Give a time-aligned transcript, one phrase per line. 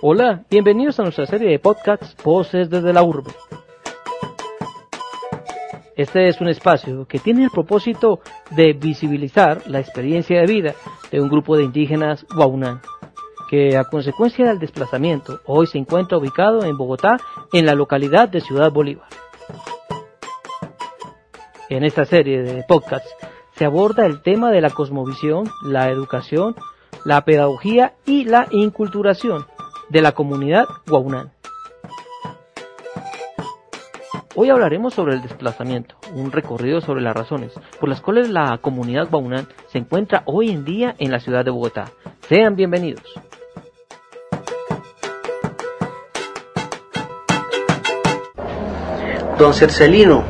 [0.00, 3.32] Hola, bienvenidos a nuestra serie de podcasts Voces desde la Urbe.
[5.96, 8.20] Este es un espacio que tiene el propósito
[8.52, 10.74] de visibilizar la experiencia de vida
[11.10, 12.80] de un grupo de indígenas guaunán,
[13.50, 17.16] que a consecuencia del desplazamiento hoy se encuentra ubicado en Bogotá,
[17.52, 19.08] en la localidad de Ciudad Bolívar.
[21.70, 23.12] En esta serie de podcasts
[23.56, 26.54] se aborda el tema de la cosmovisión, la educación,
[27.04, 29.44] la pedagogía y la inculturación
[29.88, 31.32] de la comunidad guaunán.
[34.34, 39.08] Hoy hablaremos sobre el desplazamiento, un recorrido sobre las razones por las cuales la comunidad
[39.10, 41.86] guaunán se encuentra hoy en día en la ciudad de Bogotá.
[42.28, 43.02] Sean bienvenidos.
[49.38, 50.24] Don Cercelino,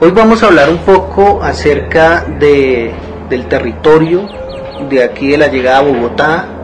[0.00, 2.92] hoy vamos a hablar un poco acerca de,
[3.28, 4.26] del territorio
[4.88, 6.59] de aquí de la llegada a Bogotá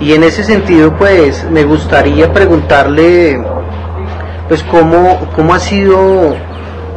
[0.00, 3.42] y en ese sentido pues me gustaría preguntarle
[4.48, 6.36] pues cómo, cómo ha sido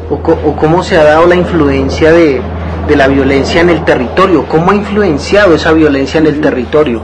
[0.10, 2.42] o, cómo se ha dado la influencia de,
[2.88, 7.02] de la violencia en el territorio, cómo ha influenciado esa violencia en el territorio.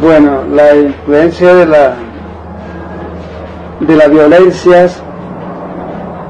[0.00, 1.94] Bueno, la influencia de la
[3.80, 5.02] de las violencias,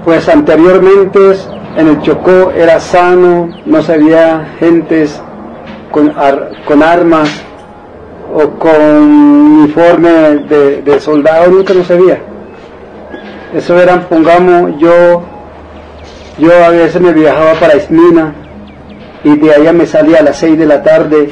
[0.05, 1.20] pues anteriormente
[1.77, 5.20] en el Chocó era sano, no se había gentes
[5.95, 6.12] con,
[6.64, 7.31] con armas
[8.34, 8.83] o con
[9.61, 10.11] uniforme
[10.48, 12.19] de, soldado, nunca no se veía.
[13.55, 15.22] Eso eran, pongamos, yo,
[16.39, 18.34] yo a veces me viajaba para Esmina
[19.22, 21.31] y de allá me salía a las 6 de la tarde,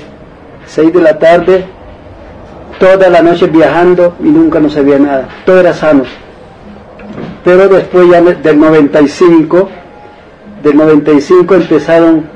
[0.67, 1.65] 6 de la tarde
[2.79, 6.05] toda la noche viajando y nunca no se veía nada, todo era sano.
[7.43, 9.69] Pero después ya del 95,
[10.63, 12.27] del 95 empezaron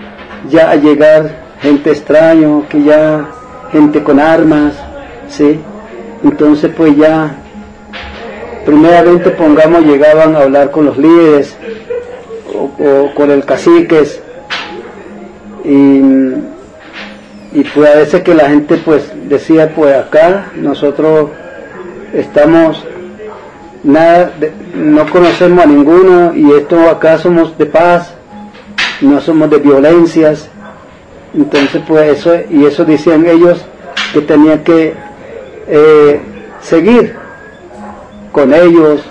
[0.51, 3.29] ya a llegar gente extraño, que ya
[3.73, 4.75] gente con armas,
[5.29, 5.61] ¿sí?
[6.25, 7.37] Entonces pues ya,
[8.65, 11.57] primeramente pongamos, llegaban a hablar con los líderes
[12.55, 14.21] o, con el caciques
[15.65, 16.01] y
[17.57, 21.31] y pues a veces que la gente pues decía pues acá nosotros
[22.13, 22.85] estamos
[23.83, 24.33] nada
[24.75, 28.13] no conocemos a ninguno y esto acá somos de paz
[29.01, 30.51] no somos de violencias
[31.37, 33.65] entonces pues eso y eso decían ellos
[34.13, 34.95] que tenía que
[35.69, 36.21] eh,
[36.61, 37.15] seguir
[38.33, 39.03] con ellos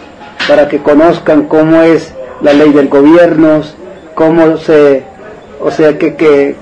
[0.47, 3.61] para que conozcan cómo es la ley del gobierno
[4.13, 5.03] cómo se
[5.59, 6.55] o sea que, que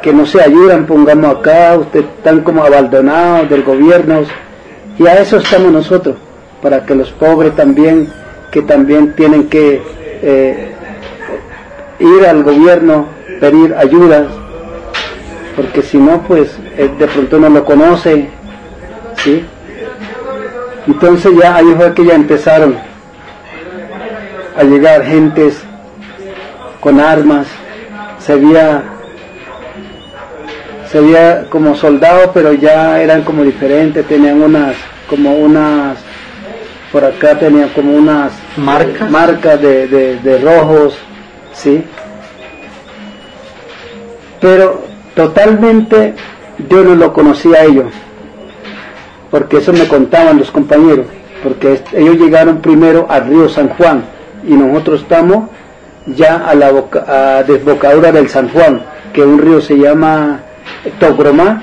[0.00, 4.22] que no se ayudan, pongamos acá, ustedes están como abandonados del gobierno,
[4.98, 6.16] y a eso estamos nosotros,
[6.62, 8.08] para que los pobres también,
[8.50, 9.82] que también tienen que
[10.22, 10.72] eh,
[11.98, 13.06] ir al gobierno,
[13.40, 14.26] pedir ayuda,
[15.60, 18.30] porque si no, pues eh, de pronto no lo conoce,
[19.22, 19.44] ¿sí?
[20.86, 22.78] Entonces ya ahí fue que ya empezaron
[24.56, 25.62] a llegar gentes
[26.80, 27.46] con armas,
[28.18, 28.84] se había
[30.90, 34.74] se veía como soldados, pero ya eran como diferentes, tenían unas,
[35.10, 35.98] como unas,
[36.90, 40.96] por acá tenían como unas marcas, marcas de, de, rojos,
[41.52, 41.84] ¿sí?
[44.40, 44.89] Pero
[45.20, 46.14] totalmente
[46.70, 47.92] yo no lo conocía a ellos,
[49.30, 51.06] porque eso me contaban los compañeros,
[51.42, 54.04] porque ellos llegaron primero al río San Juan
[54.48, 55.50] y nosotros estamos
[56.06, 56.72] ya a la
[57.06, 58.82] a desbocadura del San Juan,
[59.12, 60.40] que un río se llama
[60.98, 61.62] Togroma,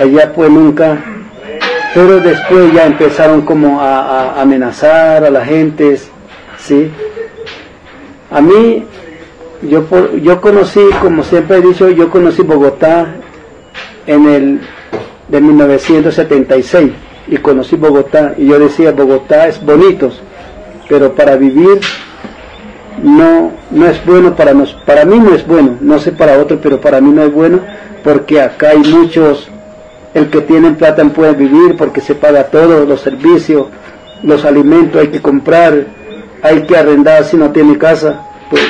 [0.00, 0.98] allá pues nunca,
[1.92, 5.98] pero después ya empezaron como a, amenazar a la gente,
[6.58, 6.90] ¿sí?
[8.30, 8.84] A mí,
[9.62, 9.84] yo,
[10.16, 13.14] yo conocí, como siempre he dicho, yo conocí Bogotá
[14.06, 14.60] en el
[15.28, 16.92] de 1976
[17.28, 20.10] y conocí Bogotá y yo decía Bogotá es bonito,
[20.88, 21.80] pero para vivir
[23.02, 26.58] no, no es bueno para nos, para mí no es bueno, no sé para otro,
[26.62, 27.60] pero para mí no es bueno
[28.04, 29.48] porque acá hay muchos,
[30.14, 33.66] el que tienen plata puede vivir porque se paga todo, los servicios,
[34.22, 35.86] los alimentos hay que comprar,
[36.42, 38.62] hay que arrendar si no tiene casa, pues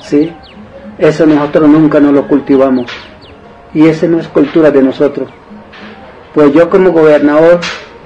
[0.00, 0.32] ¿sí?
[0.98, 2.90] Eso nosotros nunca nos lo cultivamos.
[3.74, 5.28] Y esa no es cultura de nosotros.
[6.34, 7.60] Pues yo como gobernador,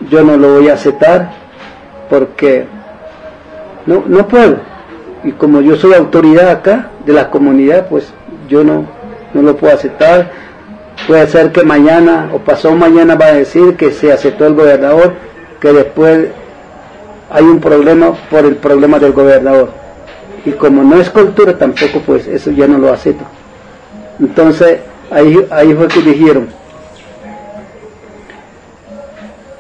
[0.09, 1.33] yo no lo voy a aceptar
[2.09, 2.67] porque
[3.87, 4.57] no, no puedo.
[5.23, 8.13] Y como yo soy autoridad acá de la comunidad, pues
[8.49, 8.87] yo no,
[9.35, 10.31] no lo puedo aceptar.
[11.07, 15.15] Puede ser que mañana o pasado mañana va a decir que se aceptó el gobernador,
[15.61, 16.29] que después
[17.31, 19.80] hay un problema por el problema del gobernador.
[20.45, 23.25] Y como no es cultura tampoco, pues eso ya no lo acepto.
[24.19, 26.49] Entonces ahí, ahí fue que dijeron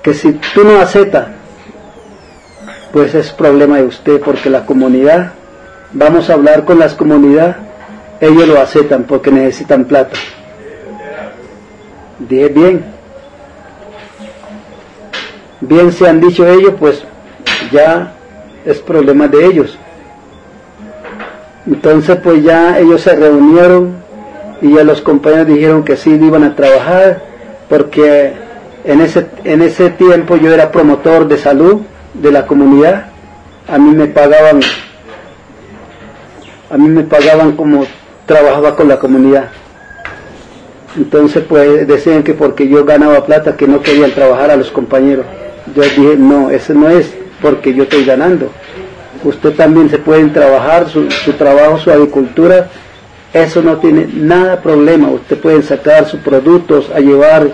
[0.02, 1.28] que si tú no aceptas,
[2.92, 5.32] pues es problema de usted, porque la comunidad,
[5.92, 7.56] vamos a hablar con las comunidades,
[8.20, 10.16] ellos lo aceptan porque necesitan plata.
[12.18, 12.84] Dije bien.
[15.60, 17.04] Bien se han dicho ellos, pues
[17.70, 18.14] ya
[18.64, 19.78] es problema de ellos.
[21.66, 23.96] Entonces pues ya ellos se reunieron
[24.62, 27.22] y ya los compañeros dijeron que sí iban a trabajar
[27.68, 28.32] porque
[28.84, 31.82] en ese, en ese tiempo yo era promotor de salud
[32.14, 33.06] de la comunidad.
[33.68, 34.60] A mí me pagaban,
[36.70, 37.84] a mí me pagaban como
[38.26, 39.50] trabajaba con la comunidad.
[40.96, 45.26] Entonces pues decían que porque yo ganaba plata que no querían trabajar a los compañeros.
[45.74, 48.50] Yo dije, no, eso no es porque yo estoy ganando
[49.24, 52.68] usted también se puede trabajar su, trabajo, su agricultura,
[53.32, 57.48] eso no tiene nada problema, usted puede sacar sus productos a llevar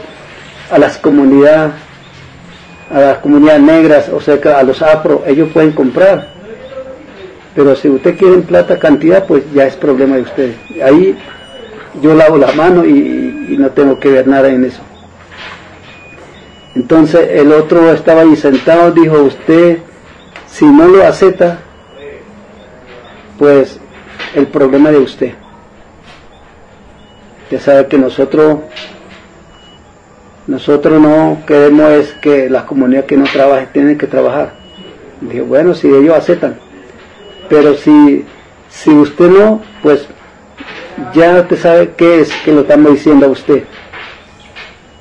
[0.70, 1.72] a las comunidades,
[2.90, 6.34] a las comunidades negras, o sea, a los afro, ellos pueden comprar.
[7.54, 10.54] Pero si usted quiere plata cantidad, pues ya es problema de usted.
[10.84, 11.16] Ahí
[12.02, 14.82] yo lavo la mano y, y no tengo que ver nada en eso.
[16.74, 19.78] Entonces el otro estaba ahí sentado, dijo usted,
[20.56, 21.58] si no lo acepta,
[23.38, 23.78] pues
[24.34, 25.34] el problema de usted.
[27.44, 28.60] Usted sabe que nosotros,
[30.46, 34.54] nosotros no queremos es que la comunidad que no trabaje tiene que trabajar.
[35.20, 36.58] Dijo, bueno, si ellos aceptan.
[37.50, 38.24] Pero si,
[38.70, 40.08] si usted no, pues
[41.12, 43.64] ya usted sabe qué es que lo estamos diciendo a usted.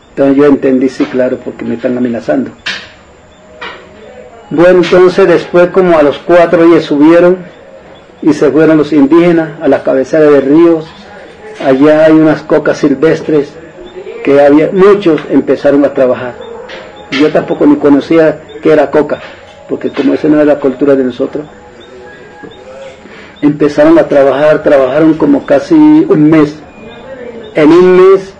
[0.10, 2.52] Entonces yo entendí, sí, claro, porque me están amenazando.
[4.56, 7.40] Bueno, entonces después como a los cuatro días subieron
[8.22, 10.86] y se fueron los indígenas a la cabecera de ríos.
[11.62, 13.50] Allá hay unas cocas silvestres
[14.24, 16.36] que había, muchos empezaron a trabajar.
[17.12, 19.20] Yo tampoco ni conocía que era coca,
[19.68, 21.46] porque como esa no era la cultura de nosotros.
[23.42, 26.56] Empezaron a trabajar, trabajaron como casi un mes.
[27.56, 28.34] En un mes,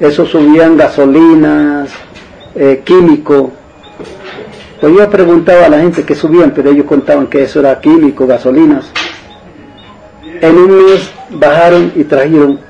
[0.00, 1.90] eso subían gasolinas,
[2.56, 3.52] eh, químico,
[4.84, 8.26] pues yo preguntaba a la gente que subían, pero ellos contaban que eso era químico,
[8.26, 8.84] gasolinas.
[10.42, 12.60] En un mes bajaron y trajeron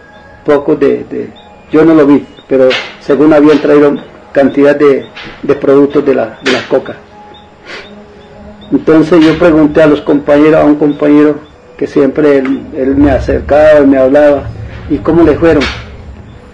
[0.46, 1.32] poco de,
[1.72, 2.68] yo no lo vi, pero
[3.00, 3.96] según habían traído
[4.30, 5.08] cantidad de,
[5.60, 6.94] productos de la, de la coca.
[8.70, 11.40] Entonces yo pregunté a los compañeros, a un compañero
[11.76, 14.44] que siempre él, me acercaba y me hablaba,
[14.88, 15.64] ¿y cómo le fueron?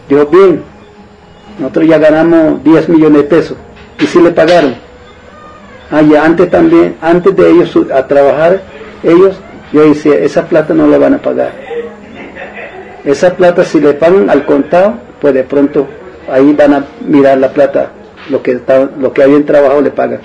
[0.09, 0.63] Dijo, bien,
[1.59, 3.59] nosotros ya ganamos 10 millones de pesos,
[4.01, 4.89] y si le pagaron
[5.91, 8.61] Ah, antes también, antes de ellos a trabajar,
[9.03, 9.41] ellos,
[9.73, 11.53] yo decía, esa plata no la van a pagar.
[13.05, 15.89] Esa plata si le pagan al contado, pues de pronto
[16.31, 17.91] ahí van a mirar la plata,
[18.29, 18.61] lo que,
[18.99, 20.21] lo que habían trabajado le pagan.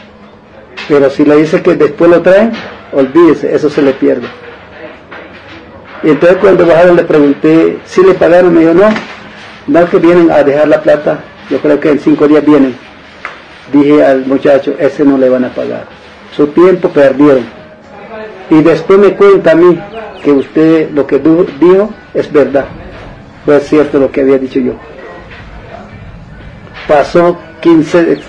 [0.87, 2.51] Pero si le dice que después lo traen,
[2.91, 4.27] olvídese, eso se le pierde.
[6.03, 8.89] Y entonces cuando bajaron le pregunté, si le pagaron, me dijo, no,
[9.67, 11.19] no que vienen a dejar la plata,
[11.49, 12.75] yo creo que en cinco días vienen.
[13.71, 15.85] Dije al muchacho, ese no le van a pagar.
[16.35, 17.45] Su tiempo perdieron.
[18.49, 19.79] Y después me cuenta a mí
[20.23, 22.65] que usted lo que dijo es verdad.
[23.45, 24.73] Fue cierto lo que había dicho yo.
[26.87, 28.19] Pasó 15,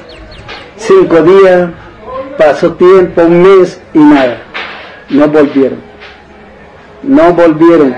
[0.77, 1.71] 5 días,
[2.39, 4.39] pasó tiempo, un mes y nada.
[5.11, 5.79] No volvieron.
[7.03, 7.95] No volvieron.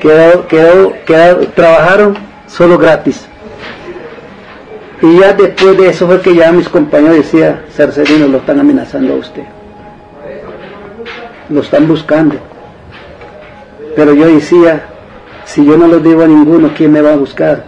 [0.00, 3.27] Quedó, quedó, quedó, trabajaron solo gratis.
[5.00, 9.14] Y ya después de eso fue que ya mis compañeros decían, Cercerino, lo están amenazando
[9.14, 9.44] a usted.
[11.48, 12.36] Lo están buscando.
[13.94, 14.86] Pero yo decía,
[15.44, 17.64] si yo no lo digo a ninguno, ¿quién me va a buscar?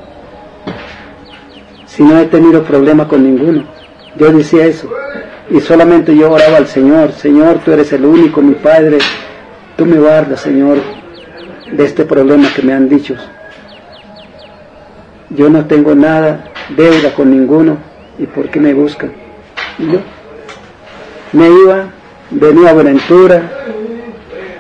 [1.87, 3.65] Si no he tenido problema con ninguno.
[4.17, 4.91] Yo decía eso.
[5.51, 8.99] Y solamente yo oraba al Señor, Señor, tú eres el único, mi Padre,
[9.77, 10.79] tú me guardas, Señor,
[11.73, 13.17] de este problema que me han dicho.
[15.31, 16.45] Yo no tengo nada,
[16.77, 17.79] deuda con ninguno,
[18.19, 19.13] ¿y por qué me buscan?
[19.79, 20.01] Y yo
[21.33, 21.87] me iba,
[22.31, 23.43] venía a Buenaventura,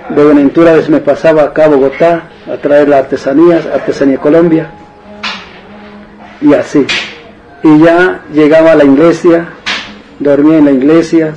[0.08, 2.22] de Buenaventura veces me pasaba acá a Bogotá
[2.52, 4.70] a traer las artesanías, Artesanía Colombia,
[6.40, 6.86] y así.
[7.62, 9.48] Y ya llegaba a la iglesia,
[10.18, 11.34] dormía en la iglesia.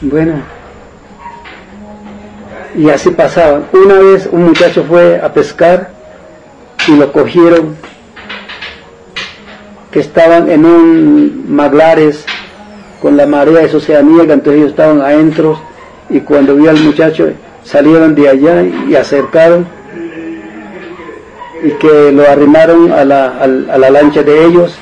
[0.00, 0.42] Bueno,
[2.76, 3.62] y así pasaba.
[3.72, 5.97] Una vez un muchacho fue a pescar
[6.88, 7.76] y lo cogieron,
[9.90, 12.24] que estaban en un maglares
[13.00, 15.60] con la marea, eso se aniega, entonces ellos estaban adentro
[16.10, 17.30] y cuando vio al muchacho
[17.62, 19.66] salieron de allá y acercaron
[21.62, 24.74] y que lo arrimaron a la, a la lancha de ellos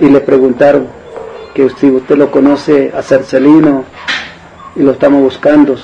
[0.00, 0.88] y le preguntaron
[1.54, 3.84] que si usted lo conoce a Cercelino
[4.74, 5.76] y lo estamos buscando.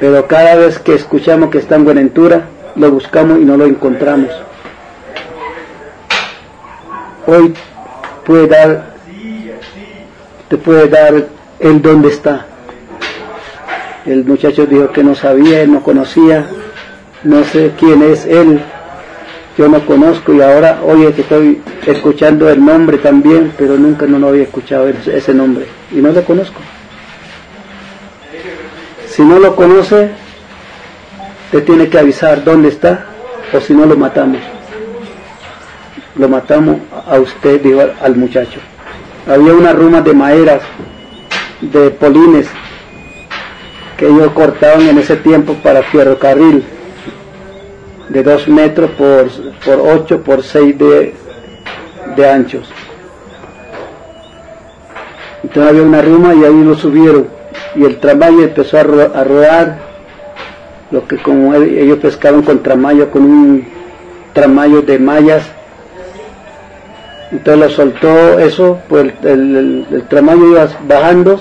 [0.00, 2.46] Pero cada vez que escuchamos que está en Buenaventura,
[2.78, 4.30] lo buscamos y no lo encontramos.
[7.26, 7.52] Hoy
[8.24, 8.94] puede dar,
[10.48, 11.26] te puede dar
[11.58, 12.46] el dónde está.
[14.06, 16.46] El muchacho dijo que no sabía, no conocía,
[17.24, 18.62] no sé quién es él,
[19.58, 24.18] yo no conozco y ahora oye que estoy escuchando el nombre también, pero nunca no
[24.18, 26.60] lo había escuchado ese nombre y no lo conozco.
[29.08, 30.12] Si no lo conoce,
[31.50, 33.06] te tiene que avisar dónde está
[33.52, 34.40] o si no lo matamos.
[36.16, 38.60] Lo matamos a usted, dijo al muchacho.
[39.26, 40.62] Había una ruma de maderas,
[41.60, 42.48] de polines,
[43.96, 46.64] que ellos cortaban en ese tiempo para ferrocarril,
[48.08, 49.28] de 2 metros por,
[49.64, 51.14] por 8 por 6 de,
[52.16, 52.68] de anchos.
[55.42, 57.38] Entonces había una ruma y ahí lo subieron
[57.74, 59.78] y el tramayo empezó a, rodar,
[60.90, 63.66] lo que como ellos pescaron con tramayo, con un
[64.32, 65.44] tramayo de mallas,
[67.30, 71.38] entonces lo soltó eso, pues el, el, tramayo iba bajando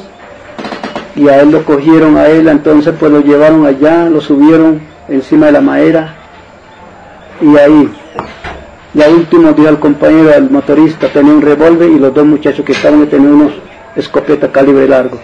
[1.16, 5.46] y a él lo cogieron a él, entonces pues lo llevaron allá, lo subieron encima
[5.46, 6.16] de la madera
[7.39, 7.89] y ahí,
[8.94, 12.74] ya último dio al compañero, al motorista, tenía un revólver y los dos muchachos que
[12.74, 13.54] estaban tenían unos
[13.96, 15.20] escopeta calibre largo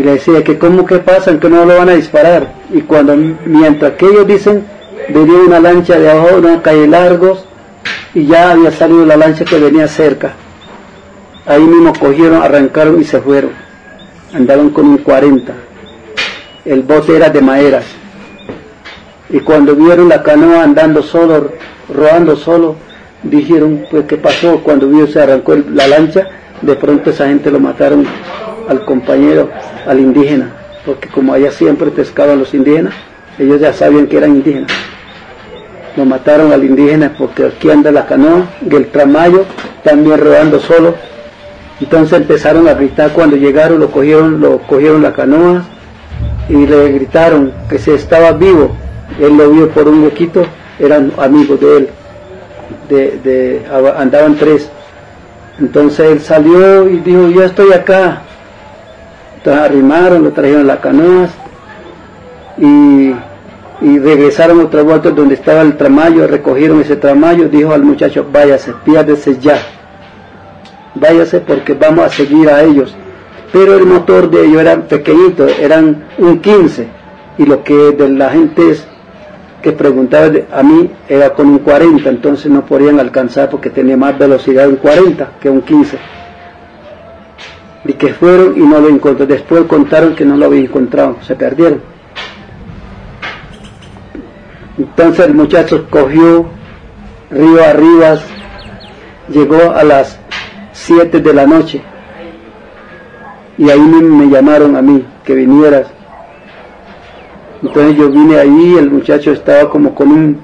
[0.00, 3.14] y le decía que cómo que pasan que no lo van a disparar y cuando
[3.44, 4.64] mientras que ellos dicen
[5.08, 7.44] venía una lancha de abajo una calle largos
[8.14, 10.32] y ya había salido la lancha que venía cerca.
[11.46, 13.50] Ahí mismo cogieron arrancaron y se fueron.
[14.32, 15.52] Andaban con un 40
[16.64, 17.84] el bote era de maderas
[19.28, 21.52] y cuando vieron la canoa andando solo
[21.92, 22.76] rodando solo
[23.22, 26.26] dijeron pues qué pasó cuando vio se arrancó la lancha
[26.60, 28.06] de pronto esa gente lo mataron
[28.70, 29.50] al compañero,
[29.86, 30.52] al indígena,
[30.86, 32.94] porque como allá siempre pescaban los indígenas,
[33.36, 34.70] ellos ya sabían que eran indígenas.
[35.96, 39.44] Lo mataron al indígena porque aquí anda la canoa y el tramayo
[39.82, 40.94] también rodando solo.
[41.80, 45.64] Entonces empezaron a gritar cuando llegaron, lo cogieron, lo cogieron la canoa
[46.48, 48.76] y le gritaron que si estaba vivo.
[49.20, 50.44] Él lo vio por un huequito,
[50.78, 51.88] eran amigos de él,
[52.88, 53.62] de,
[53.98, 54.70] andaban tres.
[55.58, 58.22] Entonces él salió y dijo, yo estoy acá,
[59.40, 61.30] entonces arrimaron, lo trajeron las canoas
[62.58, 63.14] y,
[63.80, 69.38] regresaron otra vuelta donde estaba el tramayo, recogieron ese tramayo, dijo al muchacho, váyase, piérdese
[69.38, 69.56] ya,
[70.94, 72.94] váyase porque vamos a seguir a ellos.
[73.50, 76.86] Pero el motor de ellos era pequeñito, eran un 15
[77.38, 78.76] y lo que de la gente
[79.62, 84.18] que preguntaba a mí era con un 40, entonces no podían alcanzar porque tenía más
[84.18, 86.19] velocidad un 40 que un 15.
[87.84, 89.26] Y que fueron y no lo encontró.
[89.26, 91.80] Después contaron que no lo habían encontrado, se perdieron.
[94.78, 96.46] Entonces el muchacho cogió
[97.30, 98.18] río arriba,
[99.28, 100.18] llegó a las
[100.72, 101.82] 7 de la noche
[103.58, 105.86] y ahí me llamaron a mí que vinieras
[107.62, 110.38] entonces yo vine ahí, el muchacho estaba como con un,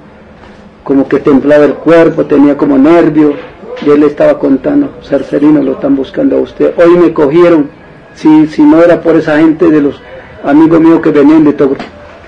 [0.84, 3.34] como que temblaba el cuerpo, tenía como nervio,
[3.84, 6.72] y él le estaba contando, Cercerino, lo están buscando a usted.
[6.76, 7.68] Hoy me cogieron,
[8.14, 10.00] si, si no era por esa gente de los
[10.44, 11.54] amigos míos que venían de,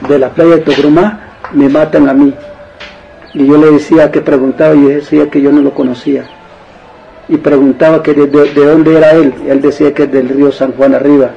[0.09, 1.21] de la playa de Togrumá,
[1.53, 2.35] me matan a mí.
[3.35, 6.25] Y yo le decía que preguntaba y decía que yo no lo conocía.
[7.29, 9.35] Y preguntaba que de, de dónde era él.
[9.47, 11.31] Y él decía que es del río San Juan arriba.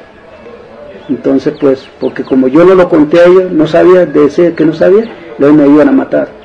[1.10, 4.74] Entonces, pues, porque como yo no lo conté a ellos, no sabía, decir que no
[4.74, 6.41] sabía, luego me iban a matar.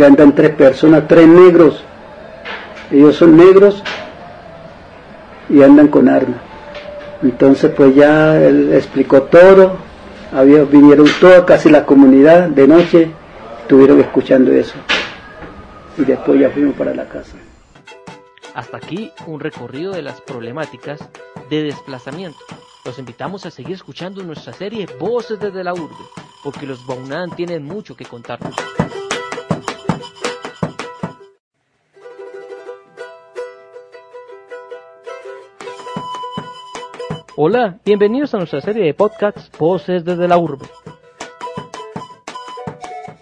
[0.00, 1.84] Que andan tres personas, tres negros.
[2.90, 3.82] Ellos son negros
[5.50, 6.40] y andan con armas.
[7.22, 9.76] Entonces, pues ya él explicó todo.
[10.32, 13.10] Había, vinieron toda, casi la comunidad de noche,
[13.60, 14.72] estuvieron escuchando eso.
[15.98, 17.36] Y después ya fuimos para la casa.
[18.54, 20.98] Hasta aquí un recorrido de las problemáticas
[21.50, 22.38] de desplazamiento.
[22.86, 25.94] Los invitamos a seguir escuchando nuestra serie Voces desde la Urbe,
[26.42, 28.54] porque los Baunan tienen mucho que contarnos.
[37.42, 40.66] Hola, bienvenidos a nuestra serie de podcasts Voces desde la Urbe.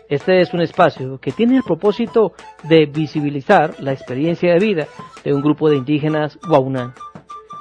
[0.08, 2.32] Este es un espacio que tiene el propósito
[2.64, 4.88] de visibilizar la experiencia de vida
[5.22, 6.94] de un grupo de indígenas Guaunán,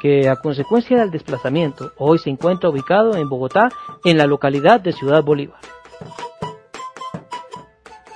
[0.02, 3.70] que a consecuencia del desplazamiento hoy se encuentra ubicado en Bogotá,
[4.04, 5.60] en la localidad de Ciudad Bolívar.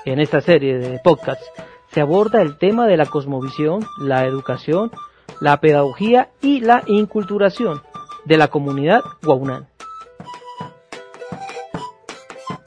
[0.03, 1.45] En esta serie de podcasts
[1.91, 4.89] se aborda el tema de la cosmovisión, la educación,
[5.39, 7.83] la pedagogía y la inculturación
[8.25, 9.67] de la comunidad Guaunán.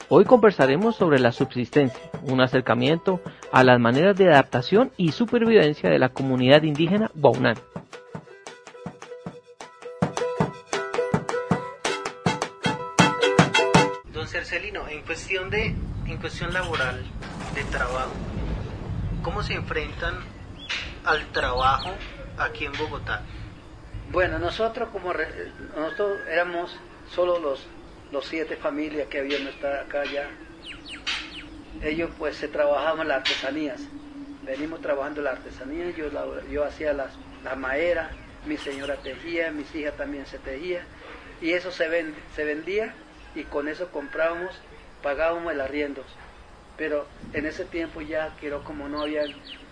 [0.07, 5.99] Hoy conversaremos sobre la subsistencia, un acercamiento a las maneras de adaptación y supervivencia de
[5.99, 7.57] la comunidad indígena Guaunán.
[14.13, 15.75] Don Cercelino, en cuestión de
[16.07, 17.03] en cuestión laboral,
[17.55, 18.11] de trabajo,
[19.23, 20.13] ¿cómo se enfrentan
[21.03, 21.89] al trabajo
[22.37, 23.23] aquí en Bogotá?
[24.15, 25.13] Bueno, nosotros como
[25.75, 26.73] nosotros éramos
[27.13, 27.67] solo los
[28.13, 30.29] los siete familias que habían estado acá ya,
[31.81, 33.81] ellos pues se trabajaban las artesanías.
[34.43, 36.07] Venimos trabajando la artesanía, yo,
[36.49, 37.11] yo hacía las,
[37.43, 38.09] la maera,
[38.45, 40.85] mi señora tejía, mis hijas también se tejía,
[41.41, 42.93] y eso se, se vendía
[43.35, 44.57] y con eso comprábamos,
[45.03, 46.05] pagábamos el arriendo.
[46.77, 49.25] Pero en ese tiempo ya, quiero como no había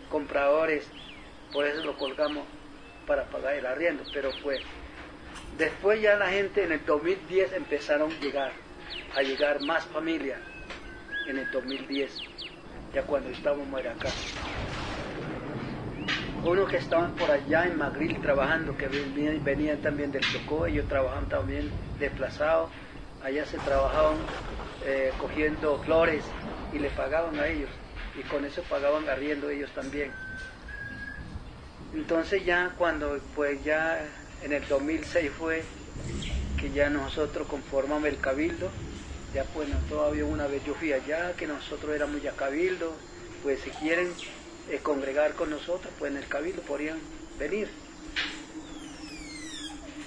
[0.09, 0.85] compradores,
[1.53, 2.43] por eso lo colgamos
[3.05, 4.61] para pagar el arriendo, pero fue
[5.57, 8.51] Después ya la gente en el 2010 empezaron a llegar,
[9.15, 10.39] a llegar más familias
[11.27, 12.17] en el 2010,
[12.91, 14.09] ya cuando estábamos acá.
[16.43, 21.29] Unos que estaban por allá en Magril trabajando, que venían, también del Chocó, ellos trabajaban
[21.29, 22.71] también desplazados,
[23.23, 24.17] allá se trabajaban
[24.85, 26.25] eh, cogiendo flores
[26.73, 27.69] y le pagaban a ellos,
[28.19, 30.11] y con eso pagaban arriendo ellos también.
[31.93, 34.03] Entonces ya cuando pues ya
[34.43, 35.63] en el 2006 fue
[36.59, 38.69] que ya nosotros conformamos el cabildo,
[39.33, 42.93] ya pues todavía una vez yo fui allá, que nosotros éramos ya cabildo,
[43.43, 44.11] pues si quieren
[44.69, 46.97] eh, congregar con nosotros, pues en el cabildo podrían
[47.37, 47.67] venir.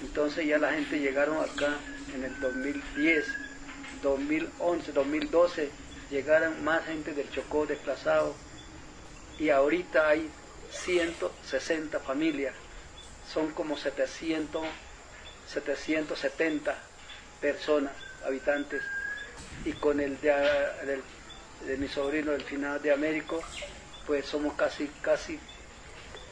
[0.01, 1.77] Entonces ya la gente llegaron acá
[2.13, 3.25] en el 2010,
[4.03, 5.69] 2011, 2012,
[6.09, 8.35] llegaron más gente del Chocó desplazado
[9.39, 10.29] y ahorita hay
[10.71, 12.53] 160 familias
[13.31, 14.65] son como 700,
[15.47, 16.75] 770
[17.41, 17.91] personas,
[18.25, 18.81] habitantes,
[19.65, 21.01] y con el de,
[21.77, 23.41] mi sobrino, el final de Américo,
[24.05, 25.39] pues somos casi, casi,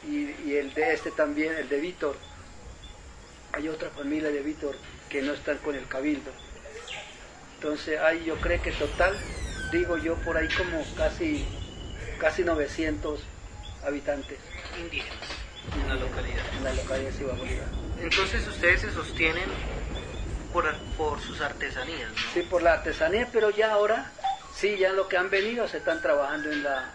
[0.08, 2.16] y, el de este también, el de Víctor.
[3.52, 4.76] Hay otra familia de Víctor
[5.08, 6.30] que no están con el cabildo.
[7.56, 9.16] Entonces hay, yo creo que total,
[9.72, 11.46] digo yo, por ahí como casi,
[12.18, 13.20] casi 900
[13.86, 14.38] habitantes.
[14.78, 16.42] Indígenas en la localidad.
[16.56, 17.68] En la localidad de Bolívar.
[18.00, 19.48] Entonces ustedes se sostienen
[20.52, 22.18] por, por sus artesanías, ¿no?
[22.32, 24.12] Sí, por la artesanía, pero ya ahora,
[24.54, 26.90] sí, ya lo que han venido se están trabajando en la,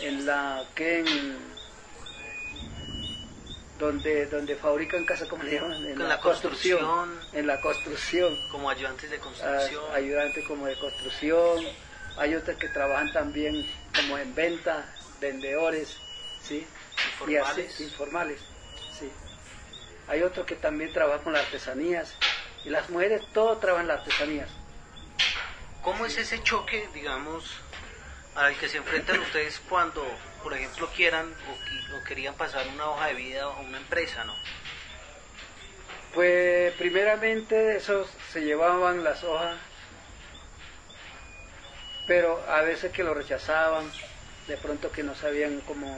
[0.00, 1.36] en la, que en,
[3.78, 5.84] donde donde fabrican casas, como le llaman?
[5.86, 8.36] En la, construcción, En la construcción.
[8.50, 9.82] Como ayudantes de construcción.
[9.90, 11.64] Ah, ayudantes como de construcción.
[12.18, 14.84] Hay otros que trabajan también como en venta,
[15.20, 15.98] vendedores,
[16.42, 16.66] ¿sí?
[17.12, 17.80] Informales.
[17.80, 18.40] informales,
[18.98, 19.10] sí.
[20.08, 22.14] Hay otros que también trabajan con las artesanías.
[22.64, 24.50] Y las mujeres todo trabajan las artesanías.
[25.82, 27.54] ¿Cómo es ese choque, digamos,
[28.34, 30.04] al que se enfrentan ustedes cuando,
[30.42, 34.34] por ejemplo, quieran o, querían pasar una hoja de vida a una empresa, no?
[36.14, 39.56] Pues primeramente esos se llevaban las hojas,
[42.06, 43.88] pero a veces que lo rechazaban,
[44.50, 45.96] de pronto que no sabían cómo,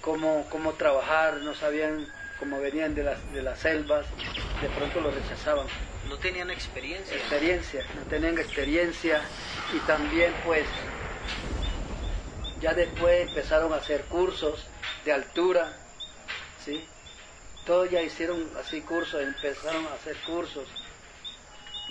[0.00, 2.04] cómo, cómo trabajar, no sabían
[2.40, 4.04] cómo venían de las, de las selvas,
[4.60, 5.68] de pronto lo rechazaban.
[6.08, 7.16] No tenían experiencia.
[7.16, 9.22] Experiencia, no tenían experiencia
[9.72, 10.66] y también pues
[12.60, 14.66] ya después empezaron a hacer cursos
[15.04, 15.72] de altura,
[16.64, 16.84] ¿sí?
[17.64, 20.66] Todos ya hicieron así cursos, empezaron a hacer cursos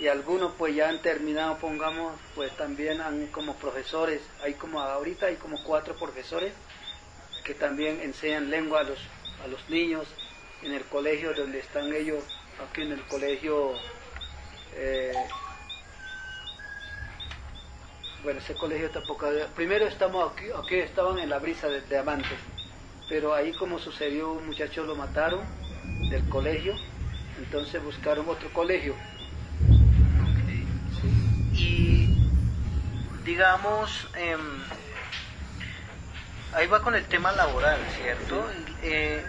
[0.02, 5.26] y algunos pues ya han terminado, pongamos, pues también han como profesores, hay como ahorita
[5.26, 6.52] hay como cuatro profesores
[7.44, 8.98] que también enseñan lengua a los,
[9.44, 10.08] a los niños
[10.64, 12.24] en el colegio donde están ellos,
[12.68, 13.74] aquí en el colegio
[14.74, 15.14] eh,
[18.24, 19.28] bueno, ese colegio tampoco.
[19.54, 22.40] Primero estamos aquí, aquí estaban en la brisa de diamantes,
[23.08, 25.42] pero ahí como sucedió, un muchacho lo mataron
[26.10, 26.74] del colegio,
[27.38, 28.96] entonces buscaron otro colegio.
[33.32, 34.62] Digamos, em,
[36.52, 38.46] ahí va con el tema laboral, ¿cierto?
[38.82, 39.24] Eh,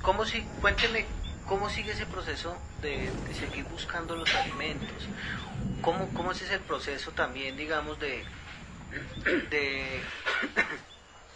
[0.00, 1.04] ¿Cómo si, cuénteme
[1.46, 5.08] ¿Cómo sigue ese proceso de, seguir buscando los alimentos?
[5.82, 8.24] ¿Cómo, ¿Cómo es ese proceso también, digamos, de,
[9.50, 10.00] de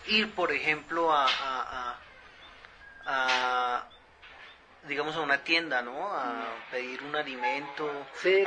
[0.07, 1.99] ir, por ejemplo, a,
[4.89, 6.13] digamos, a una tienda, ¿no?
[6.13, 7.91] A pedir un alimento,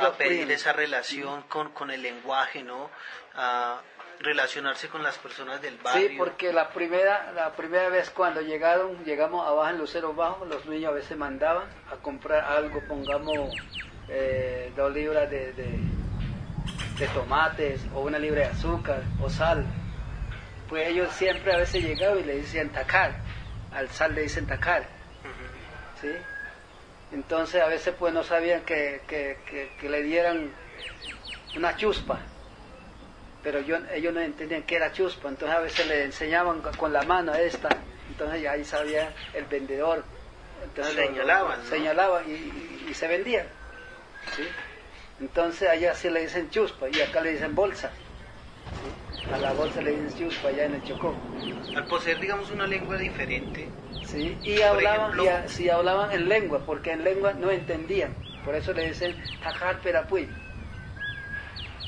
[0.00, 2.90] a pedir esa relación con, con el lenguaje, ¿no?
[3.34, 3.80] A,
[4.20, 6.08] relacionarse con las personas del barrio.
[6.08, 10.66] Sí, porque la primera, la primera vez cuando llegaron, llegamos abajo en Lucero Bajo, los
[10.66, 13.54] niños a veces mandaban a comprar algo, pongamos
[14.08, 15.78] eh, dos libras de, de,
[17.14, 19.64] tomates o una libra de azúcar o sal.
[20.68, 23.20] Pues ellos siempre a veces llegaban y le decían tacar,
[23.72, 24.97] al sal le dicen tacar.
[26.00, 26.10] ¿Sí?
[27.12, 29.38] Entonces a veces pues no sabían que, que,
[29.80, 30.50] que le dieran
[31.56, 32.20] una chuspa
[33.42, 37.02] pero yo, ellos no entendían que era chuspa, entonces a veces le enseñaban con la
[37.02, 37.68] mano esta,
[38.08, 40.04] entonces ya ahí sabía el vendedor.
[40.64, 41.64] Entonces señalaban.
[41.64, 43.46] Señalaba y, se vendía.
[45.20, 47.90] Entonces allá sí le dicen chuspa y acá le dicen bolsa.
[49.32, 51.14] A la bolsa le dicen chuspa allá en el Chocó.
[51.76, 53.68] Al poseer, digamos, una lengua diferente.
[54.10, 55.12] Sí, y hablaban,
[55.48, 58.10] sí, hablaban en lengua, porque en lengua no entendían.
[58.44, 60.28] Por eso le dicen tajar perapuy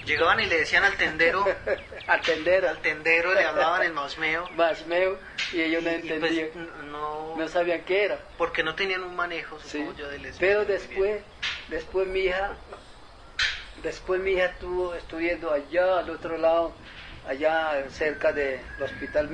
[0.04, 1.44] Llegaban y le decían al tendero,
[2.06, 4.48] al tendero, al tendero le hablaban en masmeo.
[4.56, 5.18] Masmeo,
[5.52, 8.18] y ellos no pues, entendían, no, sabían qué era.
[8.38, 11.22] Porque no tenían un manejo, supongo yo, del Pero después,
[11.68, 12.52] después mi hija,
[13.82, 16.74] después mi hija estuvo estudiando allá al otro lado,
[17.28, 19.28] allá cerca del hospital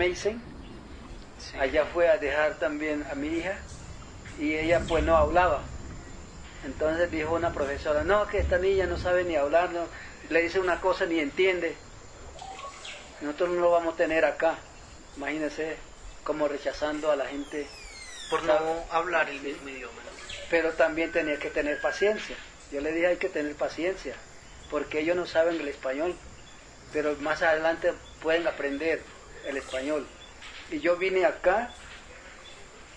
[1.59, 3.57] Allá fue a dejar también a mi hija
[4.39, 5.63] y ella pues no hablaba.
[6.65, 9.87] Entonces dijo una profesora, no, que esta niña no sabe ni hablar, no,
[10.29, 11.77] le dice una cosa ni entiende.
[13.21, 14.57] Nosotros no lo vamos a tener acá.
[15.17, 15.77] Imagínense
[16.25, 17.67] como rechazando a la gente.
[18.29, 20.03] Por no hablar el mismo idioma.
[20.51, 22.37] Pero también tenía que tener paciencia.
[22.73, 24.17] Yo le dije hay que tener paciencia,
[24.71, 26.17] porque ellos no saben el español,
[26.93, 29.01] pero más adelante pueden aprender
[29.47, 30.07] el español.
[30.71, 31.71] Y yo vine acá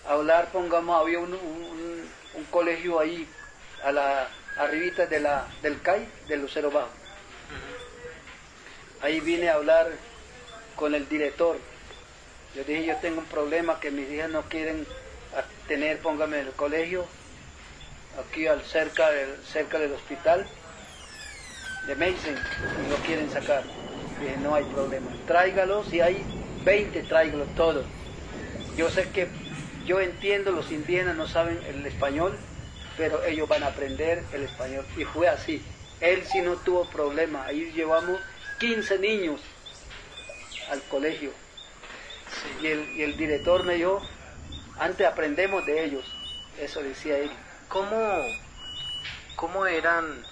[0.06, 3.28] a hablar, pongamos, había un, un, colegio ahí,
[3.84, 6.88] a la arribita de la, del CAI, del Lucero Bajo.
[9.02, 9.88] Ahí vine a hablar
[10.74, 11.58] con el director.
[12.56, 14.86] Yo dije, yo tengo un problema que mis hijas no quieren
[15.68, 17.06] tener, póngame en el colegio,
[18.18, 20.44] aquí al cerca del, cerca del hospital
[21.86, 22.36] de Mason,
[22.84, 23.62] y no quieren sacar.
[24.20, 26.24] Dije, no hay problema, tráigalos, si hay
[26.64, 27.86] 20, tráigalos todos.
[28.76, 29.28] Yo sé que,
[29.86, 32.36] yo entiendo, los indígenas no saben el español,
[32.96, 34.84] pero ellos van a aprender el español.
[34.96, 35.62] Y fue así.
[36.00, 37.44] Él sí no tuvo problema.
[37.44, 38.20] Ahí llevamos
[38.58, 39.40] 15 niños
[40.70, 41.30] al colegio.
[42.62, 44.00] Y, el, director me dijo,
[44.78, 46.04] antes aprendemos de ellos.
[46.58, 47.30] Eso decía él.
[47.68, 48.22] ¿Cómo,
[49.36, 50.22] cómo eran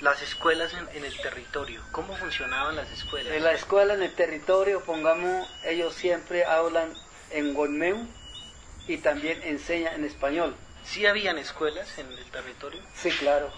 [0.00, 1.82] las escuelas en, el territorio?
[1.92, 3.32] ¿Cómo funcionaban las escuelas?
[3.32, 6.92] En la escuela, en el territorio, pongamos, ellos siempre hablan
[7.30, 8.06] en Gonmeu,
[8.86, 10.54] y también enseña en español.
[10.84, 12.80] ¿Sí habían escuelas en el territorio?
[12.94, 13.52] Sí, claro.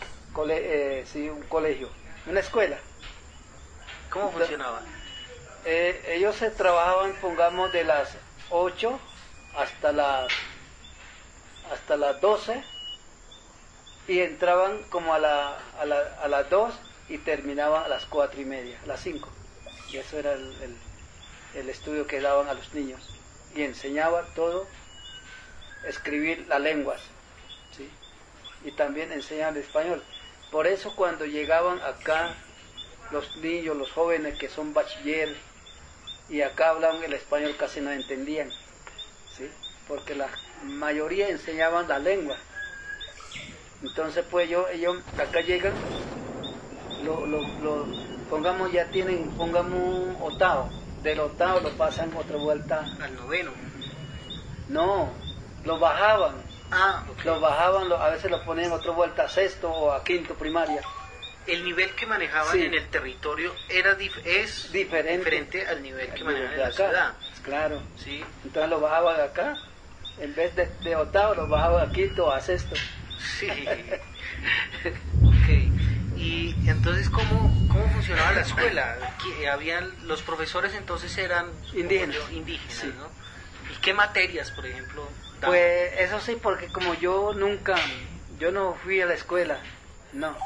[0.48, 1.88] Eh, sí, un colegio.
[2.26, 2.78] Una escuela.
[4.10, 4.82] ¿Cómo funcionaba?
[5.64, 8.16] Eh, ellos se trabajaban, pongamos, de las
[8.50, 9.00] 8
[9.56, 10.32] hasta las
[11.72, 12.62] hasta las 12
[14.08, 16.74] y entraban como a, la, a, la, a las 2
[17.08, 19.28] y terminaban a las 4 y media, a las 5.
[19.90, 20.76] Y eso era el,
[21.54, 23.00] el, estudio que daban a los niños.
[23.54, 24.66] Y enseñaba todo,
[25.86, 27.00] escribir las lenguas.
[27.76, 27.88] ¿sí?
[28.64, 30.02] Y también enseñaban el español.
[30.50, 32.34] Por eso cuando llegaban acá
[33.10, 35.36] los niños, los jóvenes que son bachiller
[36.28, 38.50] y acá hablaban el español casi no entendían.
[39.36, 39.50] ¿sí?
[39.86, 40.28] Porque la
[40.64, 42.36] mayoría enseñaban la lengua.
[43.82, 45.72] Entonces, pues yo, ellos acá llegan,
[47.04, 47.86] lo, lo,
[48.30, 50.70] pongamos, ya tienen, pongamos un octavo.
[51.02, 52.84] Del octavo lo pasan otra vuelta.
[53.00, 53.50] Al noveno.
[54.68, 55.10] No,
[55.64, 56.34] lo bajaban.
[56.70, 60.80] Ah, Lo bajaban, a veces lo ponían otra vuelta a sexto o a quinto primaria.
[61.46, 66.60] El nivel que manejaban en el territorio era es diferente, al nivel que manejaban en
[66.60, 67.14] la ciudad.
[67.42, 67.82] Claro.
[67.96, 68.24] Sí.
[68.44, 69.58] Entonces lo bajaban acá
[70.18, 72.76] en vez de, de octavo lo bajaba a quinto o a sexto.
[73.38, 73.48] Sí.
[75.22, 75.72] ok.
[76.16, 78.96] Y entonces, ¿cómo, cómo funcionaba la escuela?
[79.50, 83.08] habían, los profesores entonces eran indígenas, indígenas ¿no?
[83.72, 85.08] ¿Y qué materias, por ejemplo?
[85.40, 87.76] Pues eso sí, porque como yo nunca,
[88.38, 89.58] yo no fui a la escuela,
[90.12, 90.36] no.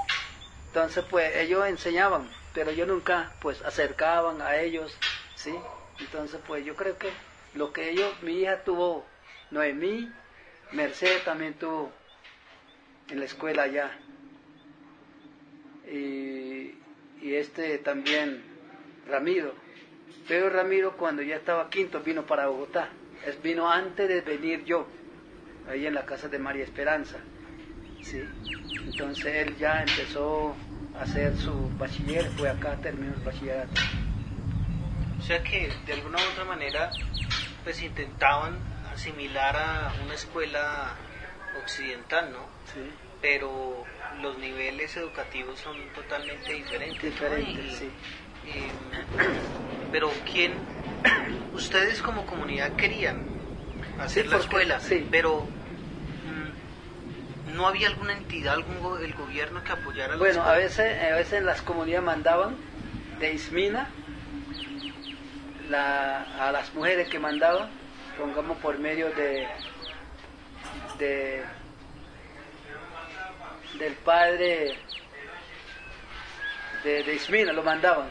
[0.68, 4.96] Entonces, pues ellos enseñaban, pero yo nunca, pues, acercaban a ellos,
[5.34, 5.54] ¿sí?
[5.98, 7.10] Entonces, pues yo creo que
[7.54, 9.04] lo que ellos, mi hija tuvo
[9.50, 10.10] Noemí,
[10.72, 11.92] Mercedes también tuvo
[13.08, 13.90] en la escuela allá.
[15.90, 16.74] Y,
[17.22, 18.42] este también,
[19.08, 19.54] Ramiro.
[20.28, 22.88] Pero Ramiro cuando ya estaba quinto vino para Bogotá.
[23.26, 24.86] Es, vino antes de venir yo,
[25.68, 27.18] ahí en la casa de María Esperanza.
[28.02, 28.22] ¿sí?
[28.84, 30.54] Entonces él ya empezó
[30.96, 33.80] a hacer su bachiller, fue acá, terminó el bachillerato.
[35.18, 36.90] O sea que de alguna u otra manera
[37.64, 38.58] pues intentaban
[38.94, 40.94] similar a una escuela
[41.62, 42.38] occidental, ¿no?
[42.72, 42.80] Sí.
[43.20, 43.84] Pero
[44.20, 47.02] los niveles educativos son totalmente diferentes.
[47.02, 47.90] Diferentes, sí.
[49.92, 50.54] pero ¿quién?
[51.54, 53.24] Ustedes como comunidad querían
[53.98, 55.06] hacer la escuela, sí.
[55.10, 55.46] pero mm,
[57.56, 61.42] no había alguna entidad, algún el gobierno que apoyara la Bueno, a veces, a veces
[61.42, 62.56] las comunidades mandaban
[63.18, 63.88] de Ismina
[65.70, 67.70] la, a las mujeres que mandaban
[68.16, 69.46] pongamos por medio de,
[70.98, 71.42] de
[73.78, 74.78] del padre
[76.84, 78.08] de, Ismina, lo mandaban.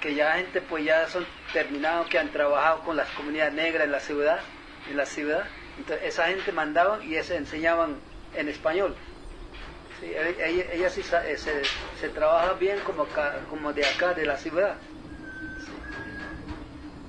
[0.00, 3.92] Que ya gente pues ya son terminados, que han trabajado con las comunidades negras en
[3.92, 4.40] la ciudad,
[4.90, 5.44] en la ciudad.
[5.78, 7.96] Entonces esa gente mandaban y se enseñaban
[8.34, 8.96] en español.
[10.02, 13.06] Ella, sí se, se, trabaja bien como,
[13.48, 14.76] como de acá, de la ciudad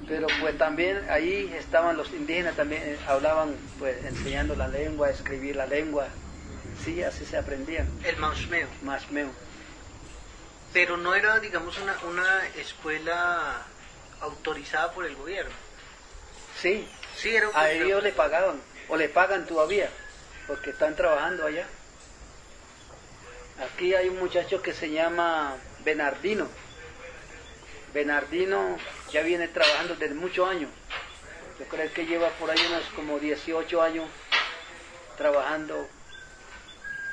[0.08, 5.56] pero pues también ahí estaban los indígenas, también eh, hablaban, pues enseñando la lengua, escribir
[5.56, 6.08] la lengua,
[6.84, 7.88] sí, así se aprendían.
[8.04, 8.68] El mashmeo.
[8.82, 9.30] Mashmeo.
[10.74, 13.62] Pero no era, digamos, una, una escuela
[14.22, 15.54] autorizada por el gobierno.
[16.60, 19.90] Sí, sí era a ellos le pagaban, o le pagan todavía,
[20.48, 21.66] porque están trabajando allá.
[23.64, 26.48] Aquí hay un muchacho que se llama Bernardino.
[27.94, 28.78] Bernardino
[29.14, 30.72] ya viene trabajando desde muchos años.
[31.60, 34.06] Yo creo que lleva por ahí unos como 18 años
[35.18, 35.88] trabajando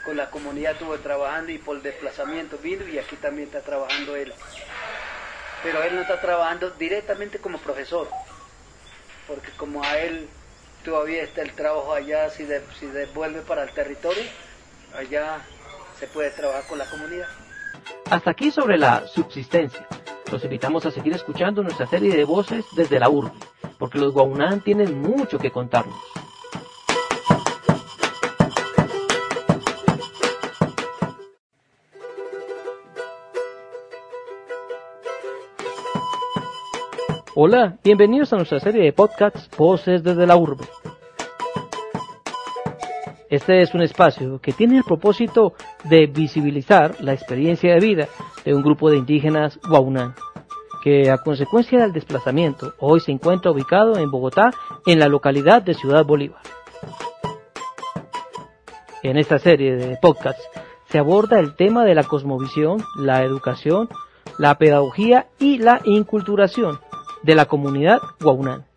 [0.04, 4.32] con la comunidad, estuvo trabajando y por desplazamiento vino y aquí también está trabajando él.
[5.62, 8.08] Pero él no está trabajando directamente como profesor,
[9.28, 10.26] porque como a él
[10.82, 14.24] todavía está el trabajo allá, si, si devuelve para el territorio,
[14.96, 15.42] allá
[15.98, 17.28] se puede trabajar con la comunidad.
[18.10, 19.86] Hasta aquí sobre la subsistencia.
[20.30, 23.32] Los invitamos a seguir escuchando nuestra serie de voces desde la urbe,
[23.78, 25.96] porque los Guaunán tienen mucho que contarnos.
[37.34, 40.64] Hola, bienvenidos a nuestra serie de podcasts Voces desde la Urbe.
[43.30, 48.08] Este es un espacio que tiene el propósito de visibilizar la experiencia de vida
[48.44, 50.16] de un grupo de indígenas Guaunán,
[50.82, 54.50] que a consecuencia del desplazamiento hoy se encuentra ubicado en Bogotá,
[54.84, 56.42] en la localidad de Ciudad Bolívar.
[59.04, 60.42] En esta serie de podcasts
[60.88, 63.88] se aborda el tema de la cosmovisión, la educación,
[64.38, 66.80] la pedagogía y la inculturación
[67.22, 68.69] de la comunidad Guaunán.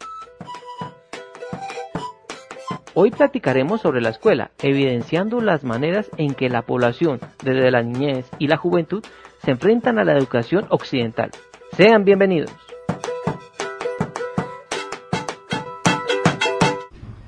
[2.95, 8.29] Hoy platicaremos sobre la escuela, evidenciando las maneras en que la población, desde la niñez
[8.38, 9.03] y la juventud,
[9.43, 11.32] se enfrentan a la educación occidental.
[11.75, 12.51] Sean bienvenidos.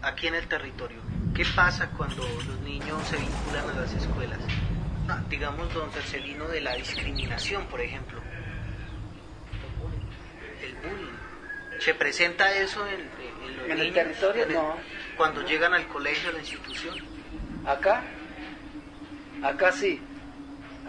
[0.04, 1.00] Aquí en el territorio,
[1.34, 4.40] ¿qué pasa cuando los niños se vinculan a las escuelas?
[5.10, 8.20] Ah, digamos, don Cercelino, de la discriminación, por ejemplo.
[10.64, 11.12] El bullying.
[11.80, 14.44] ¿Se presenta eso en, en los ¿En el territorio?
[14.44, 14.76] En el- No.
[15.18, 16.96] Cuando llegan al colegio, a la institución.
[17.66, 18.04] Acá,
[19.42, 20.00] acá sí,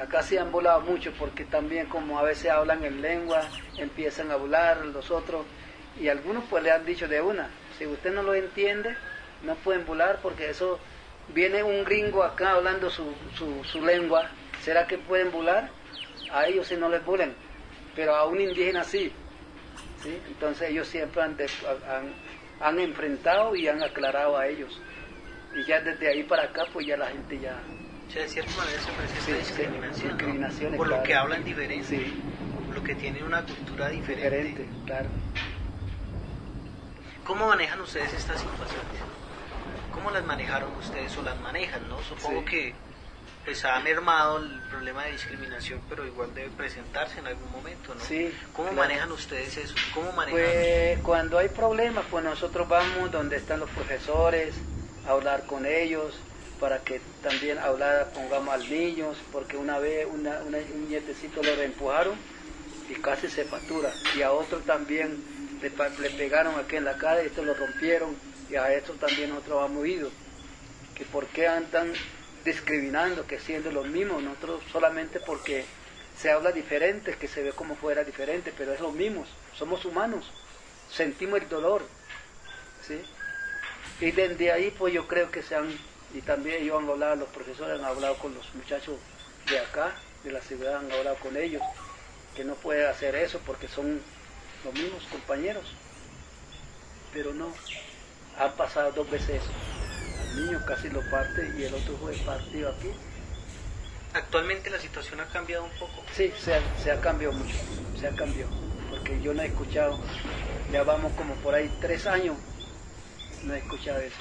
[0.01, 3.41] acá sí han volado mucho porque también como a veces hablan en lengua,
[3.79, 5.47] empiezan a hablar los otros
[6.01, 8.95] y algunos pues le han dicho de una, si usted no lo entiende,
[9.45, 10.79] no pueden volar porque eso
[11.29, 13.05] viene un gringo acá hablando su,
[13.39, 14.29] su, su lengua,
[14.62, 15.71] ¿será que pueden volar?
[16.33, 17.35] A ellos sí no les vuelen,
[17.95, 19.11] pero a un indígena sí.
[20.03, 20.21] ¿sí?
[20.27, 21.49] Entonces ellos siempre han, de-
[21.89, 22.12] han,
[22.61, 24.81] han enfrentado y han aclarado a ellos.
[25.55, 27.59] Y ya desde ahí para acá, pues ya la gente ya...
[28.12, 30.77] Sea, de cierta manera se presenta Sí, sí, discriminación.
[30.77, 31.85] Por lo que hablan diferente.
[31.87, 32.23] Sí,
[32.66, 34.31] Por lo que tienen una cultura diferente.
[34.42, 35.09] diferente, claro.
[37.25, 39.01] ¿Cómo manejan ustedes estas situaciones?
[39.92, 41.99] ¿Cómo las manejaron ustedes o las manejan, no?
[42.03, 42.47] Supongo Sí.
[42.47, 42.75] que
[43.47, 48.01] pues ha mermado el problema de discriminación, pero igual debe presentarse en algún momento, ¿no?
[48.01, 48.89] Sí, ¿Cómo claro.
[48.89, 49.77] manejan ustedes eso?
[49.95, 50.33] ¿Cómo manejan?
[50.41, 54.61] Pues cuando hay problemas, pues nosotros vamos donde están los profesores,
[55.07, 56.19] a hablar con ellos,
[56.59, 61.55] para que también hablar, pongamos al niño, porque una vez una, una- un nietecito lo
[61.55, 62.19] reempujaron
[62.89, 65.23] y casi se factura, y a otro también
[65.63, 68.17] le, le pegaron aquí en la cara y esto lo rompieron,
[68.51, 70.11] y a esto también nosotros hemos ido,
[70.97, 71.93] que por qué andan
[72.47, 75.67] discriminando, que siendo los mismos, nosotros solamente porque
[76.17, 80.31] se habla diferente, que se ve como fuera diferente, pero es lo mismo, somos humanos,
[80.91, 81.83] sentimos el dolor,
[82.87, 83.03] ¿sí?
[84.01, 85.77] Y desde ahí pues yo creo que se han,
[86.15, 88.97] y también ellos han hablado, los profesores han hablado con los muchachos
[89.51, 91.63] de acá, de la ciudad, han hablado con ellos,
[92.37, 94.01] que no puede hacer eso porque son
[94.65, 95.65] los mismos compañeros,
[97.13, 97.53] pero no,
[98.39, 99.51] han pasado dos veces eso,
[100.37, 102.90] niño casi lo parte y el otro fue partido aquí,
[104.12, 106.03] Actualmente la situación ha cambiado un poco.
[106.14, 107.55] Sí, se ha, se ha cambiado mucho,
[108.01, 108.51] se ha cambiado,
[108.88, 109.99] porque yo no he escuchado,
[110.72, 112.35] ya vamos como por ahí tres años,
[113.44, 114.16] no he escuchado eso.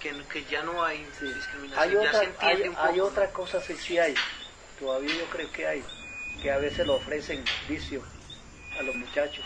[0.00, 1.26] Que, que ya no hay Sí.
[1.32, 2.86] discriminación, Hay ya otra, se hay, un poco.
[2.86, 4.14] hay otra cosa sí, sí hay,
[4.80, 5.84] todavía yo creo que hay,
[6.42, 8.02] que a veces lo ofrecen vicio
[8.76, 9.44] a los muchachos.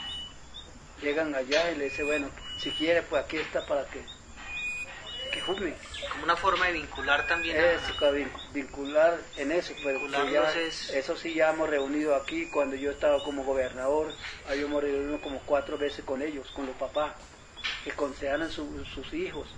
[1.03, 4.03] Llegan allá y le dicen, bueno, si quiere, pues aquí está para que,
[5.45, 5.75] que.
[6.13, 10.55] Como una forma de vincular también a- Eso, vin- vincular en eso, pero que Vincularlos
[10.55, 14.13] ya- es- eso sí ya hemos reunido aquí cuando yo estaba como gobernador,
[14.49, 17.13] ahí hemos reunido como cuatro veces con ellos, con los papás,
[17.85, 19.49] que aconsejaran su- sus hijos.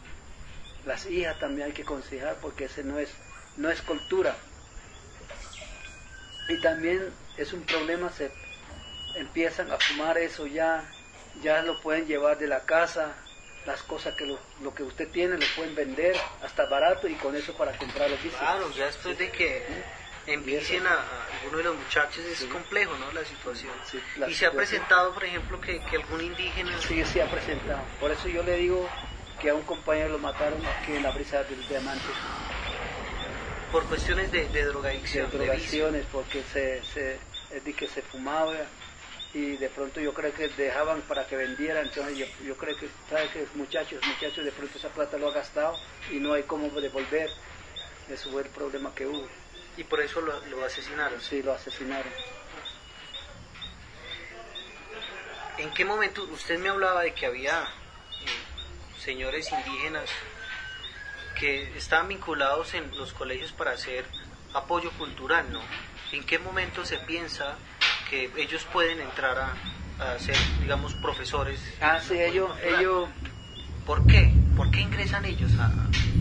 [0.87, 3.11] Las hijas también hay que aconsejar porque ese no es,
[3.57, 4.37] no es cultura.
[6.49, 8.31] Y también es un problema, se
[9.15, 10.85] empiezan a fumar eso ya,
[11.43, 13.15] ya lo pueden llevar de la casa,
[13.67, 17.37] las cosas que lo, lo que usted tiene lo pueden vender hasta barato y con
[17.37, 18.41] eso para comprar los vicios.
[18.41, 19.63] Claro, ya después de que
[20.27, 22.47] envicien a, a alguno de los muchachos es Sí.
[22.49, 23.13] complejo, ¿no?
[23.13, 23.73] La situación.
[23.91, 26.79] Sí, la y se ha presentado, por ejemplo, que, que algún indígena...
[26.79, 27.83] Sí, se ha presentado.
[27.99, 28.89] Por eso yo le digo
[29.41, 32.05] que a un compañero lo mataron aquí en la brisa del diamante,
[33.73, 35.47] por cuestiones de, de drogadicción, de, vicio.
[35.47, 37.19] drogaciones, porque se, se,
[37.51, 38.55] es de que se fumaba
[39.33, 42.89] y de pronto yo creo que dejaban para que vendieran, entonces yo, yo creo que,
[43.09, 45.79] ¿sabe que muchachos, muchachos, de pronto esa plata lo ha gastado
[46.11, 47.31] y no hay cómo devolver.
[48.09, 49.25] Eso fue el problema que hubo.
[49.77, 51.21] Y por eso lo, lo asesinaron.
[51.21, 52.13] Sí, lo asesinaron.
[55.59, 60.11] ¿En qué momento usted me hablaba de que había eh, señores indígenas
[61.39, 64.05] que estaban vinculados en los colegios para hacer
[64.55, 65.63] apoyo cultural, ¿no?
[66.13, 67.57] ¿En qué momento se piensa
[68.11, 69.55] que ellos pueden entrar a,
[70.13, 71.63] a ser, digamos, profesores?
[71.81, 73.09] Ah, sí, ellos, ellos
[73.87, 74.35] ¿Por qué?
[74.57, 75.71] ¿Por qué ingresan ellos a,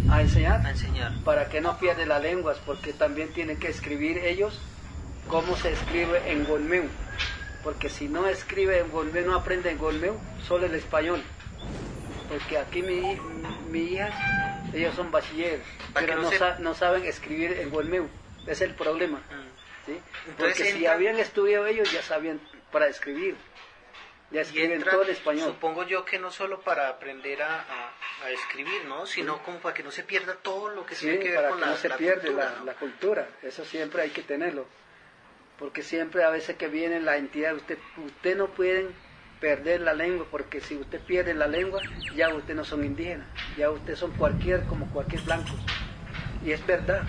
[0.07, 0.65] a enseñar.
[0.65, 1.11] a enseñar?
[1.23, 4.59] para que no pierdan las lenguas, porque también tienen que escribir ellos
[5.27, 6.89] cómo se escribe en Golmeu.
[7.63, 11.21] Porque si no escribe en Golmeu, no aprende en Golmeu, solo el español.
[12.29, 13.17] Porque aquí mi,
[13.69, 14.09] mi hija,
[14.73, 18.07] ellos son bachilleros, pero no no, se- sa- no saben escribir en Golmeu.
[18.47, 19.17] Es el problema.
[19.29, 19.48] Mm.
[19.89, 20.01] ¿Sí?
[20.29, 22.39] Entonces Porque si habían estudiado ellos, ya sabían
[22.71, 23.35] para escribir.
[24.31, 25.49] Ya escriben todo el español.
[25.49, 27.93] supongo yo que no solo para aprender a, a-
[28.25, 29.07] a escribir, ¿no?
[29.07, 31.49] Sino como para que no se pierda todo lo que Sí, tiene que ver para
[31.49, 32.65] con que la, no se la pierde cultura, la, ¿no?
[32.65, 33.27] la cultura.
[33.41, 34.67] Eso siempre hay que tenerlo.
[35.57, 38.93] Porque siempre a veces que vienen las entidades, usted, usted no pueden
[39.41, 41.81] perder la lengua, porque si usted pierde la lengua,
[42.15, 43.27] ya usted no son indígenas,
[43.57, 45.49] ya usted son cualquier, como cualquier blanco.
[46.45, 47.03] Y es verdad,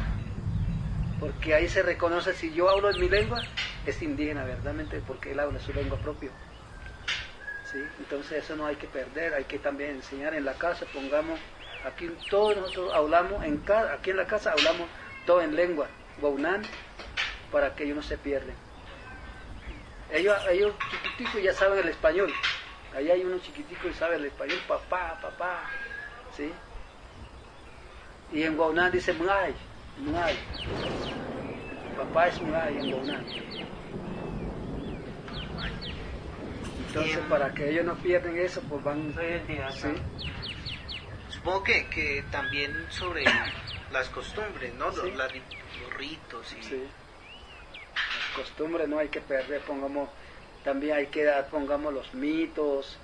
[1.20, 3.42] porque ahí se reconoce, si yo hablo en mi lengua,
[3.86, 6.30] es indígena, verdaderamente, porque él habla su lengua propia.
[7.70, 7.78] ¿Sí?
[7.98, 11.38] Entonces eso no hay que perder, hay que también enseñar en la casa, pongamos,
[11.86, 13.62] aquí todos nosotros hablamos, en
[13.92, 14.88] aquí en la casa hablamos
[15.26, 15.86] todo en lengua,
[16.20, 16.62] guaunán,
[17.52, 18.54] para que ellos no se pierden.
[20.10, 20.36] Ellos,
[20.90, 22.32] chiquiticos ya saben el español.
[22.96, 25.62] Ahí hay uno chiquitico y sabe el español, papá, papá,
[26.36, 26.50] ¿sí?
[28.32, 29.54] Y en Guauná dice Mungay,
[30.00, 30.36] Mungay.
[31.96, 33.24] Papá es Mungay en.
[36.86, 39.14] Entonces, para que ellos no pierdan eso, pues van...
[39.72, 39.88] ¿sí?
[41.28, 43.24] Supongo que, que también sobre
[43.92, 44.86] las costumbres, ¿no?
[44.86, 45.32] Los,
[45.96, 46.62] ritos y...
[46.62, 46.82] Sí
[48.30, 50.08] costumbres no hay que perder, pongamos,
[50.64, 52.96] también hay que dar, pongamos los mitos,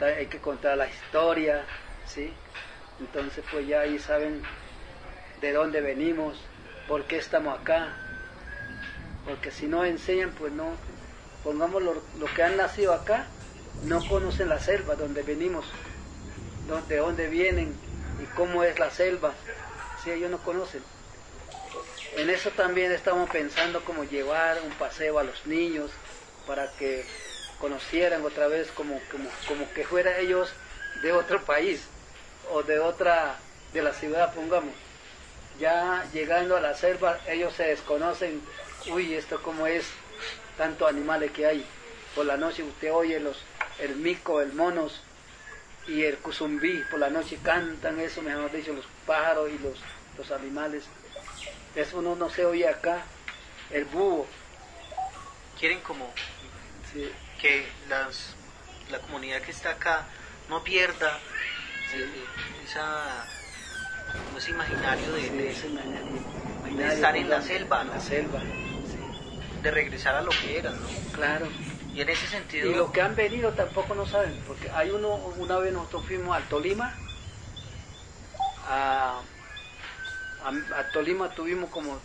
[0.00, 1.64] hay que contar la historia,
[2.06, 2.32] ¿sí?
[2.98, 4.42] Entonces pues ya ahí saben
[5.40, 6.38] de dónde venimos,
[6.86, 7.88] por qué estamos acá,
[9.24, 10.72] porque si no enseñan pues no,
[11.44, 12.02] pongamos lo,
[12.34, 13.26] que han nacido acá,
[13.84, 15.64] no conocen la selva donde venimos,
[16.88, 17.74] de dónde vienen
[18.22, 19.32] y cómo es la selva,
[20.02, 20.82] si ellos no conocen.
[22.16, 25.90] En eso también estamos pensando como llevar un paseo a los niños
[26.46, 27.04] para que
[27.60, 29.00] conocieran otra vez como,
[29.46, 30.52] como, que fueran ellos
[31.02, 31.82] de otro país
[32.50, 33.36] o de otra,
[33.72, 34.74] de la ciudad, pongamos.
[35.60, 38.42] Ya llegando a la selva, ellos se desconocen,
[38.90, 39.86] uy, esto como es,
[40.56, 41.64] tanto animales que hay.
[42.14, 43.36] Por la noche usted oye los,
[43.78, 45.02] el mico, el monos
[45.86, 49.78] y el cuzumbí, por la noche cantan eso, mejor dicho, los pájaros y los,
[50.18, 50.84] los animales
[51.74, 53.02] eso no, no se oye acá.
[53.70, 54.26] El búho.
[55.58, 56.12] Quieren como
[57.40, 58.34] que las,
[58.90, 60.06] la comunidad que está acá
[60.48, 61.20] no pierda
[62.64, 63.26] esa,
[64.36, 65.50] ese imaginario de,
[66.88, 68.40] estar en la selva, La selva.
[69.62, 70.88] De regresar a lo que eran, ¿no?
[71.12, 71.46] Claro.
[71.94, 72.70] Y en ese sentido...
[72.70, 76.34] Y lo que han venido tampoco no saben, porque hay uno, una vez nosotros fuimos
[76.34, 76.94] al Tolima,
[78.68, 79.20] a
[80.44, 82.00] a, Tolima tuvimos como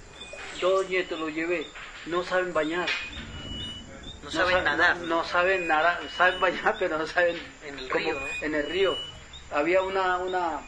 [0.60, 1.68] dos nietos, los llevé,
[2.06, 2.90] no saben bañar.
[4.24, 4.98] No, saben nadar.
[4.98, 8.20] No, saben nadar, saben bañar, pero no saben en el río.
[8.42, 8.98] En el río.
[9.52, 10.62] Había una, una,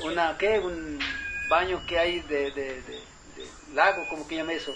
[0.00, 0.58] una, ¿qué?
[0.58, 0.98] Un
[1.48, 2.82] baño que hay de, de,
[3.74, 4.74] lago, como que llama eso.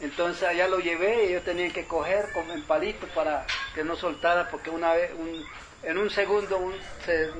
[0.00, 3.96] Entonces allá lo llevé y ellos tenían que coger como en palito para que no
[3.96, 5.44] soltara, porque una vez, un,
[5.82, 7.30] en un segundo un, se,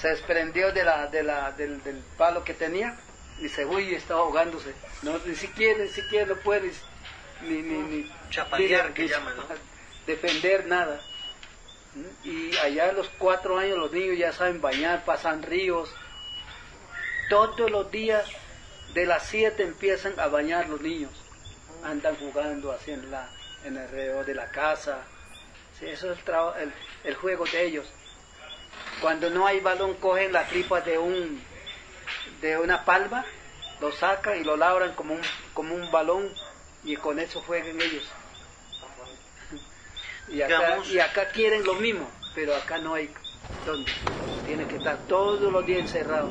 [0.00, 2.96] se desprendió de la, de la, del, del, palo que tenía
[3.40, 4.74] y se uy, estaba ahogándose.
[5.02, 6.70] No, ni siquiera, ni siquiera no puede
[7.42, 9.44] ni, ni, ni chapadear que llaman, ¿no?
[10.06, 11.00] defender nada.
[12.24, 15.92] Y allá a los cuatro años los niños ya saben bañar, pasan ríos.
[17.28, 18.24] Todos los días
[18.94, 21.12] de las siete empiezan a bañar los niños.
[21.84, 23.28] Andan jugando así en, la,
[23.64, 24.98] en alrededor de la casa.
[25.80, 26.72] eso es el, el,
[27.04, 27.86] el juego de ellos.
[29.00, 31.42] Cuando no hay balón, cogen la tripa de un
[32.40, 33.24] de una palma,
[33.80, 35.20] lo sacan y lo labran como un,
[35.54, 36.32] como un balón
[36.84, 38.04] y con eso juegan ellos.
[40.32, 43.10] Y acá, y acá quieren lo mismo, pero acá no hay
[43.66, 43.90] donde.
[44.46, 46.30] Tiene que estar todos los días encerrado.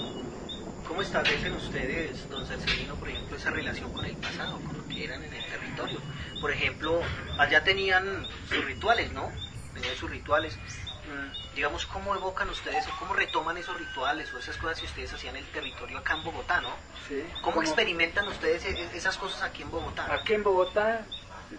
[0.88, 5.04] ¿Cómo establecen ustedes, don Cercelino, por ejemplo, esa relación con el pasado, con lo que
[5.04, 6.00] eran en el territorio?
[6.42, 7.02] Por ejemplo,
[7.38, 9.32] allá tenían sus rituales, ¿no?
[9.74, 10.56] Tenían sus rituales.
[10.56, 15.14] Mm, digamos, cómo evocan ustedes o cómo retoman esos rituales o esas cosas que ustedes
[15.14, 16.70] hacían en el territorio acá en Bogotá, ¿no?
[17.08, 17.24] Sí.
[17.42, 20.12] ¿Cómo experimentan ustedes e-, esas cosas aquí en Bogotá?
[20.14, 21.06] Aquí en Bogotá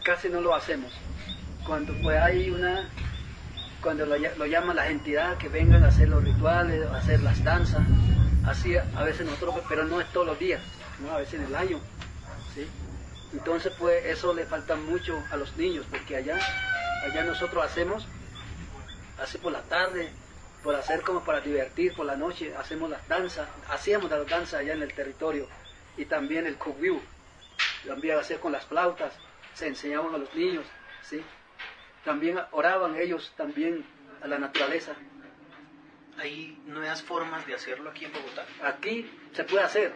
[0.02, 0.92] casi no lo hacemos.
[1.66, 2.88] Cuando pues hay una,
[3.82, 7.42] cuando lo, lo llaman las entidades que vengan a hacer los rituales, a hacer las
[7.44, 7.82] danzas,
[8.46, 10.60] así a veces nosotros, pero no es todos los días,
[11.00, 11.12] ¿no?
[11.12, 11.80] a veces en el año,
[12.54, 12.66] ¿sí?
[13.32, 16.38] Entonces pues eso le falta mucho a los niños, porque allá,
[17.04, 18.06] allá nosotros hacemos
[19.22, 20.10] así por la tarde,
[20.62, 24.74] por hacer como para divertir, por la noche hacemos las danzas, hacíamos las danzas allá
[24.74, 25.46] en el territorio
[25.96, 26.56] y también el
[27.84, 29.12] lo también hacer con las flautas,
[29.54, 30.64] se enseñaban a los niños,
[31.02, 31.22] ¿sí?
[32.04, 33.84] También oraban ellos también
[34.22, 34.92] a la naturaleza.
[36.18, 38.44] ¿Hay nuevas formas de hacerlo aquí en Bogotá?
[38.62, 39.92] Aquí se puede hacer,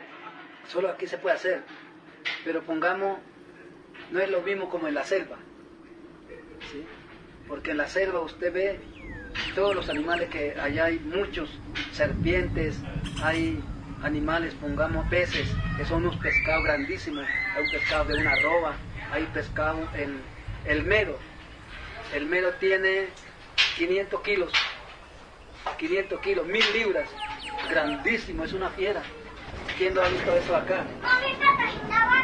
[0.68, 1.62] solo aquí se puede hacer,
[2.44, 3.18] pero pongamos,
[4.10, 5.36] no es lo mismo como en la selva,
[6.72, 6.84] ¿sí?
[7.46, 8.80] Porque en la selva usted ve
[9.54, 11.50] todos los animales que allá hay muchos,
[11.92, 12.80] serpientes,
[13.22, 13.60] hay
[14.02, 18.74] animales, pongamos peces, que son unos pescados grandísimos, hay un pescado de una arroba,
[19.12, 20.16] hay pescado, el,
[20.64, 21.18] el medo,
[22.14, 23.08] El mero tiene
[23.76, 24.52] 500 kilos,
[25.78, 27.08] 500 kilos, 1000 libras,
[27.68, 29.02] grandísimo, es una fiera.
[29.76, 30.84] ¿Quién no ha visto eso acá?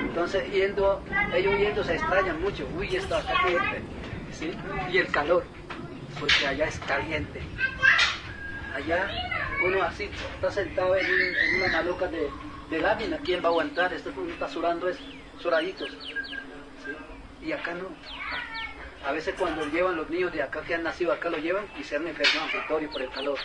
[0.00, 1.02] Entonces, yendo,
[1.34, 2.68] ellos yendo se extrañan mucho.
[2.76, 3.82] Uy, esto acá caliente.
[4.32, 4.52] ¿sí?
[4.92, 5.44] Y el calor,
[6.20, 7.40] porque allá es caliente.
[8.72, 9.10] Allá
[9.66, 11.06] uno así está sentado en,
[11.56, 12.30] una maluca de,
[12.70, 13.18] de, lámina.
[13.24, 13.92] ¿Quién va a aguantar?
[13.92, 14.98] Esto uno está surando es
[15.40, 15.90] suraditos.
[17.42, 17.88] Y acá no.
[19.06, 21.84] A veces cuando llevan los niños de acá que han nacido acá, lo llevan y
[21.84, 22.48] se han enfermado
[22.92, 23.38] por el calor.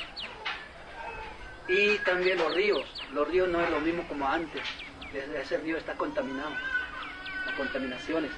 [1.67, 2.85] Y también los ríos.
[3.13, 4.61] Los ríos no es lo mismo como antes.
[5.13, 6.51] Ese río está contaminado.
[7.45, 8.31] Las contaminaciones.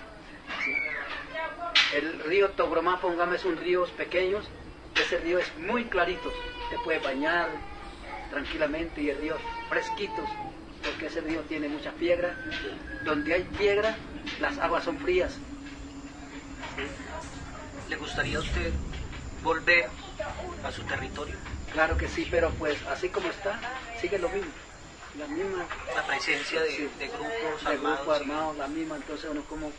[1.93, 4.45] El río Togromá, pongamos, un río pequeños.
[4.95, 6.31] Ese río es muy clarito.
[6.69, 7.49] Te puede bañar
[8.29, 9.37] tranquilamente y el río
[9.69, 10.29] fresquitos.
[10.83, 12.35] Porque ese río tiene mucha piedra.
[13.03, 13.95] Donde hay piedra,
[14.39, 15.37] las aguas son frías.
[17.89, 18.73] ¿Le gustaría a usted
[19.43, 19.89] volver
[20.63, 21.35] a su territorio?
[21.71, 23.59] Claro que sí, pero pues así como está,
[24.01, 24.51] sigue lo mismo.
[25.17, 25.65] La misma.
[25.95, 27.97] La presencia de, grupos armados.
[27.99, 29.71] Grupos armados, la misma, entonces uno como.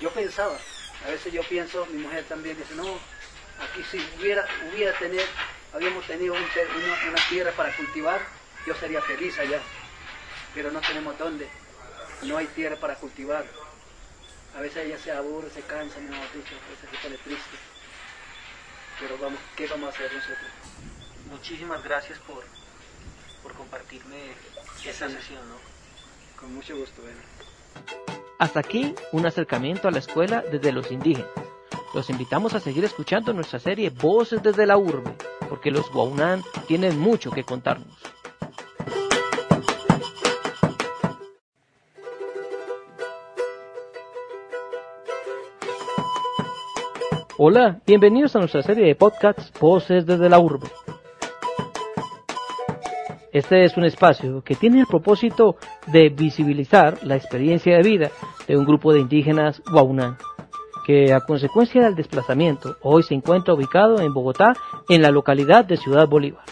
[0.00, 0.56] Yo pensaba,
[1.04, 5.26] a veces yo pienso, mi mujer también dice, no, aquí si hubiera, hubiera tener,
[5.74, 8.20] habíamos tenido una, una tierra para cultivar,
[8.66, 9.60] yo sería feliz allá.
[10.54, 11.48] Pero no tenemos dónde.
[12.22, 13.44] No hay tierra para cultivar.
[14.56, 17.56] A veces ella se aburre, se cansa, mejor dicho, a veces se pone triste.
[19.00, 20.50] Pero vamos, ¿qué vamos a hacer nosotros?
[21.30, 22.42] Muchísimas gracias por,
[23.42, 24.32] por compartirme
[24.84, 25.56] esa sesión, ¿no?
[26.40, 27.16] Con mucho gusto, Ben.
[28.38, 31.30] Hasta aquí un acercamiento a la escuela desde los indígenas.
[31.94, 35.14] Los invitamos a seguir escuchando nuestra serie Voces desde la Urbe,
[35.48, 37.98] porque los Guaunán tienen mucho que contarnos.
[47.40, 50.66] Hola, bienvenidos a nuestra serie de podcasts Voces desde la Urbe.
[53.32, 55.54] Este es un espacio que tiene el propósito
[55.86, 58.10] de visibilizar la experiencia de vida
[58.48, 60.18] de un grupo de indígenas guaunán,
[60.84, 64.54] que a consecuencia del desplazamiento hoy se encuentra ubicado en Bogotá,
[64.88, 66.42] en la localidad de Ciudad Bolívar.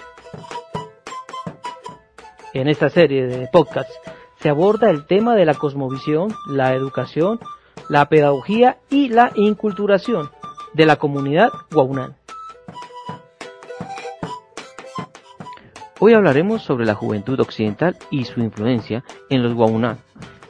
[2.54, 3.98] En esta serie de podcasts
[4.38, 7.40] se aborda el tema de la cosmovisión, la educación,
[7.88, 10.30] la pedagogía y la inculturación
[10.76, 12.16] de la comunidad guaunán.
[15.98, 20.00] Hoy hablaremos sobre la juventud occidental y su influencia en los guaunán,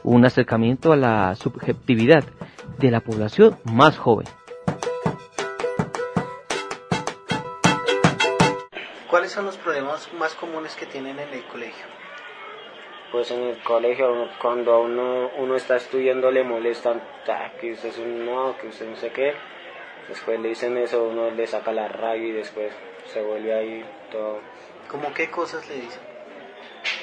[0.03, 2.25] un acercamiento a la subjetividad
[2.77, 4.27] de la población más joven.
[9.09, 11.85] ¿Cuáles son los problemas más comunes que tienen en el colegio?
[13.13, 17.01] Pues en el colegio, cuando uno, uno está estudiando, le molestan
[17.61, 19.33] que usted es un no, que usted no sé qué
[20.07, 22.73] Después le dicen eso, uno le saca la rabia y después
[23.07, 24.39] se vuelve ahí todo.
[24.89, 26.01] ¿Cómo qué cosas le dicen?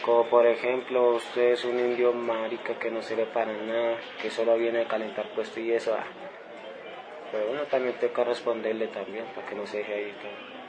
[0.03, 4.57] Como por ejemplo, usted es un indio marica que no sirve para nada, que solo
[4.57, 5.95] viene a calentar puesto y eso.
[5.95, 6.05] Ah.
[7.31, 10.65] Pero uno también que responderle también, para que no se deje ahí todo.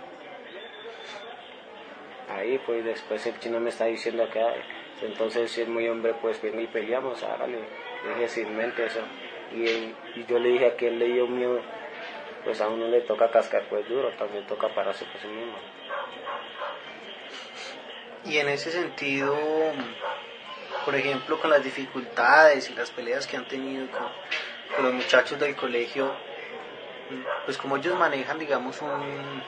[2.35, 4.41] Ahí pues después el chino me está diciendo que
[5.05, 7.59] entonces si es muy hombre pues ven y peleamos, hágale.
[8.03, 9.01] Le dije sin mente eso.
[9.53, 9.63] Y,
[10.19, 11.61] y yo le dije a que él le dio miedo
[12.45, 15.57] pues a uno le toca cascar pues duro, también toca pararse por sí mismo.
[18.23, 19.35] Y en ese sentido,
[20.85, 25.55] por ejemplo, con las dificultades y las peleas que han tenido con, los muchachos del
[25.55, 26.13] colegio,
[27.45, 29.43] pues como ellos manejan, digamos, un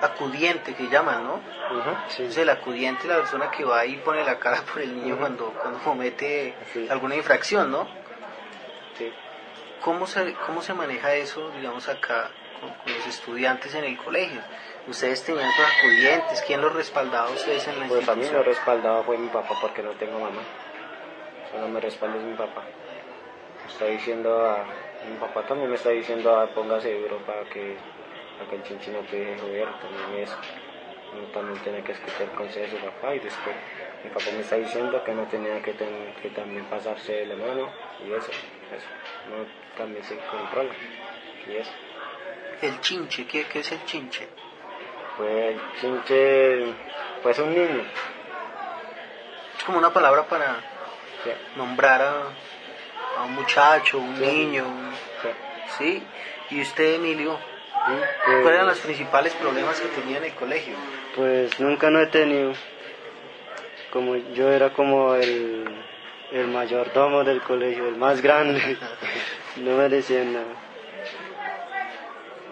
[0.00, 1.40] acudiente que llaman, ¿no?
[1.70, 5.16] Entonces el acudiente es la persona que va y pone la cara por el niño
[5.18, 6.54] cuando, cuando comete
[6.90, 8.05] alguna infracción, ¿no?
[9.82, 14.40] ¿Cómo se, cómo se maneja eso, digamos, acá con, los estudiantes en el colegio?
[14.88, 16.42] ¿Ustedes tenían sus acudientes?
[16.46, 19.82] ¿Quién los respaldaba ustedes en la Pues a mí lo respaldaba fue mi papá porque
[19.82, 20.42] no tengo mamá.
[21.50, 22.62] Solo me respalda es mi papá.
[23.68, 24.64] está diciendo a...
[25.08, 27.76] Mi papá también me está diciendo a póngase duro para que,
[28.38, 30.36] para que el chinchino te deje joder, también eso.
[31.12, 33.54] Uno también tiene que escuchar el consejo de su papá y después
[34.02, 37.70] mi papá me está diciendo que no tenía que, que también pasarse de la mano
[38.04, 38.86] y eso, eso.
[39.30, 40.72] No, también se controla
[41.48, 41.72] y eso.
[42.62, 43.26] ¿El chinche?
[43.26, 44.26] ¿Qué, qué es el chinche?
[45.16, 46.74] Pues el chinche,
[47.22, 47.84] pues un niño.
[49.56, 50.60] Es como una palabra para
[51.56, 52.22] nombrar a,
[53.18, 54.64] a, un muchacho, un niño.
[55.78, 56.02] Sí.
[56.50, 57.38] ¿Y usted, Emilio?
[58.24, 60.74] ¿Cuáles eran pues los principales problemas que tenía en el colegio?
[61.14, 62.52] Pues nunca no he tenido.
[63.92, 65.64] Como yo era como el,
[66.32, 68.76] el mayordomo del colegio, el más grande,
[69.56, 70.46] no me decían nada.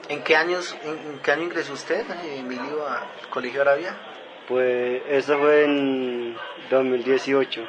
[0.08, 3.96] ¿En qué años, en, en qué año ingresó usted, eh, Emilio, al Colegio Arabia?
[4.46, 6.36] Pues eso fue en
[6.70, 7.66] 2018.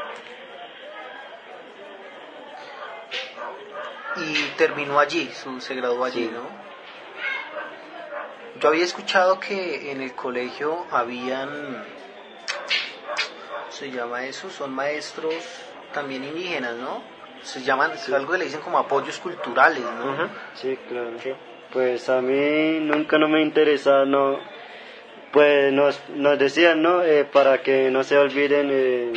[4.18, 6.32] Y terminó allí, su- se graduó allí, Sí.
[6.34, 6.66] ¿no?
[8.60, 11.84] Yo había escuchado que en el colegio habían, ¿cómo
[13.72, 14.50] se llama eso?
[14.50, 15.34] Son maestros
[15.96, 17.02] también indígenas, ¿no?
[17.42, 20.30] Se llaman, algo que le dicen como apoyos culturales, ¿no?
[20.54, 21.12] Sí, claro.
[21.72, 24.40] Pues a mí nunca no me interesa, no.
[25.32, 27.02] Pues nos, nos decían, ¿no?
[27.04, 29.14] Eh, para que no se olviden eh,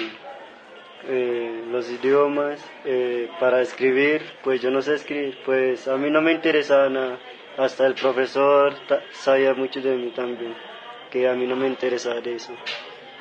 [1.09, 2.65] eh, los idiomas,
[3.41, 7.19] para escribir, pues yo no sé escribir, pues a mí no me interesaba nada.
[7.57, 8.75] Hasta el profesor
[9.13, 10.55] sabía mucho de mí también,
[11.11, 12.53] que a mí no me interesaba eso.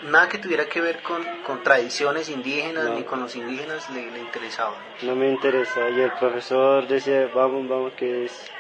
[0.04, 2.96] Nada que tuviera que ver con, con tradiciones indígenas No.
[2.96, 4.76] ni con los indígenas le, le interesaba.
[5.02, 8.52] no me interesa y el profesor decía vamos vamos que es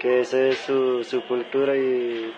[0.00, 2.32] que esa es su, su cultura y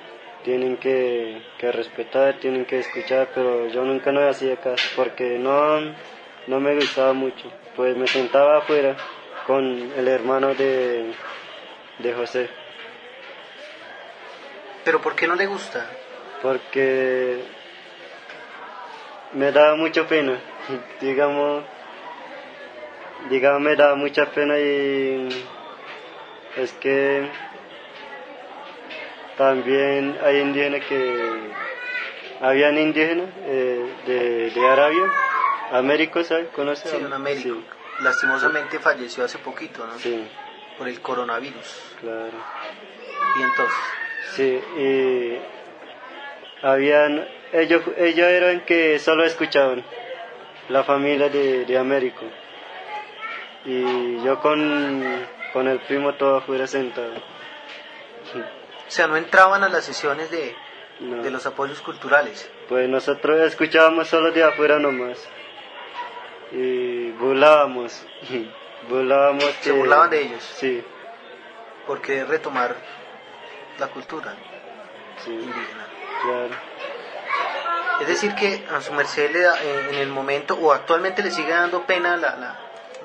[0.45, 5.81] tienen que, que respetar tienen que escuchar pero yo nunca no hacía caso porque no
[6.47, 8.97] no me gustaba mucho pues me sentaba afuera
[9.47, 11.13] con el hermano de
[11.99, 12.49] de José
[14.85, 15.87] ¿Pero por qué no le gusta?
[16.43, 17.39] porque
[19.33, 20.41] me daba mucha pena,
[21.01, 21.65] digamos,
[23.29, 25.29] digamos me daba mucha pena y
[26.57, 27.29] es que
[29.37, 31.51] también hay indígenas que,
[32.41, 35.05] habían indígenas eh, de, de Arabia,
[35.73, 36.49] Américo, ¿sabes?
[36.51, 36.91] ¿Conoces?
[36.91, 37.57] Sí, un Américo.
[37.57, 37.65] Sí,
[38.01, 39.99] Lastimosamente falleció hace poquito, ¿no?
[39.99, 40.27] sí,
[40.79, 41.97] Por el coronavirus.
[42.01, 42.33] claro.
[43.39, 43.77] Y entonces,
[44.35, 45.39] Sí, y
[46.63, 49.85] habían, ellos, ellos eran que solo escuchaban,
[50.69, 52.25] la familia de, de Américo.
[53.65, 57.13] Y yo con, con el primo todo afuera sentado.
[57.15, 60.55] o sea, no entraban a las sesiones de,
[61.01, 61.23] No.
[61.23, 62.51] de los apoyos culturales.
[62.69, 65.29] Pues nosotros escuchábamos solo de afuera nomás.
[66.53, 68.07] Y burlábamos.
[68.89, 70.43] burlábamos Se burlaban de ellos.
[70.43, 70.83] Sí,
[71.87, 72.75] porque retomar
[73.79, 74.35] la cultura
[75.25, 75.87] sí, indígena.
[76.23, 76.55] claro.
[78.01, 81.31] Es decir, que a su merced le da, eh, en el momento, o actualmente le
[81.31, 82.55] sigue dando pena la, la,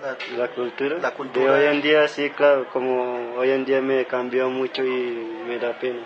[0.02, 0.98] la- La cultura.
[1.00, 1.58] La cultura.
[1.58, 5.60] De hoy en día sí, claro, como hoy en día me cambió mucho y me
[5.60, 6.00] da pena.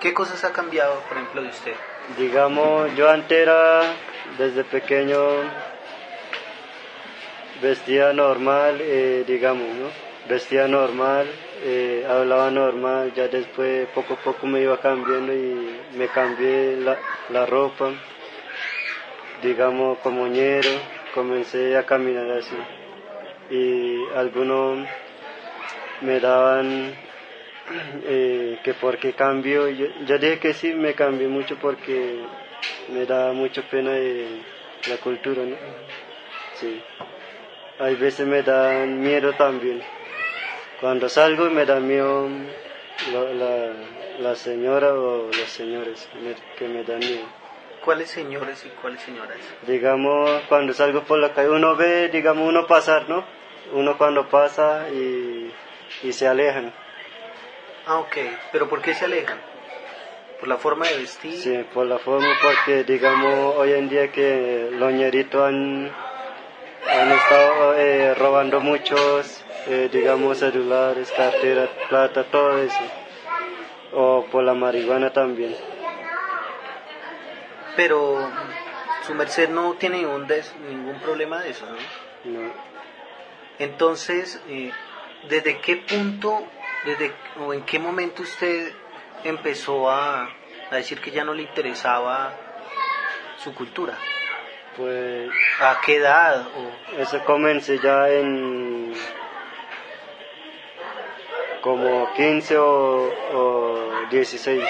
[0.00, 1.74] ¿Qué cosas ha cambiado, por ejemplo, de usted?
[2.16, 3.82] Digamos, yo antes era,
[4.38, 5.18] desde pequeño,
[7.60, 9.88] vestía normal, eh, digamos, ¿no?
[10.28, 11.26] Vestía normal,
[11.64, 16.98] eh, hablaba normal, ya después poco a poco me iba cambiando y me cambié la,
[17.30, 17.90] la ropa,
[19.42, 20.70] digamos, como ñero,
[21.14, 22.56] comencé a caminar así.
[23.50, 24.88] Y algunos
[26.02, 26.94] me daban
[28.06, 32.26] eh, que por qué cambio, yo, yo dije que sí, me cambié mucho porque
[32.88, 35.56] me da mucha pena la cultura, ¿no?
[36.54, 36.80] Sí.
[37.78, 39.82] Hay veces me dan miedo también.
[40.80, 42.28] Cuando salgo me da miedo
[43.12, 43.72] la,
[44.20, 47.37] la, señora o los señores me- que me dan miedo.
[47.88, 49.38] ¿Cuáles señores y cuáles señoras?
[49.66, 53.24] Digamos, cuando salgo por la calle, uno ve, digamos, uno pasar, ¿no?
[53.72, 55.50] Uno cuando pasa y,
[56.02, 56.70] y se alejan.
[57.86, 58.14] Ah, ok.
[58.52, 59.38] ¿Pero por qué se alejan?
[60.38, 61.32] ¿Por la forma de vestir?
[61.32, 65.90] Sí, por la forma, porque digamos hoy en día que los ñeritos han,
[66.90, 72.82] han estado eh, robando muchos, eh, digamos, celulares, carteras, plata, todo eso.
[73.94, 75.77] O por la marihuana también.
[77.78, 78.18] Pero
[79.06, 81.76] su merced no tiene ningún, des- ningún problema de eso, ¿no?
[82.40, 82.52] No.
[83.60, 84.72] Entonces, eh,
[85.28, 86.42] ¿desde qué punto,
[86.84, 88.72] desde o en qué momento usted
[89.22, 90.24] empezó a,
[90.70, 92.32] a decir que ya no le interesaba
[93.36, 93.94] su cultura?
[94.76, 96.48] Pues ¿A qué edad?
[96.48, 98.92] O, eso comencé ya en
[101.60, 104.64] como 15 o, o 16.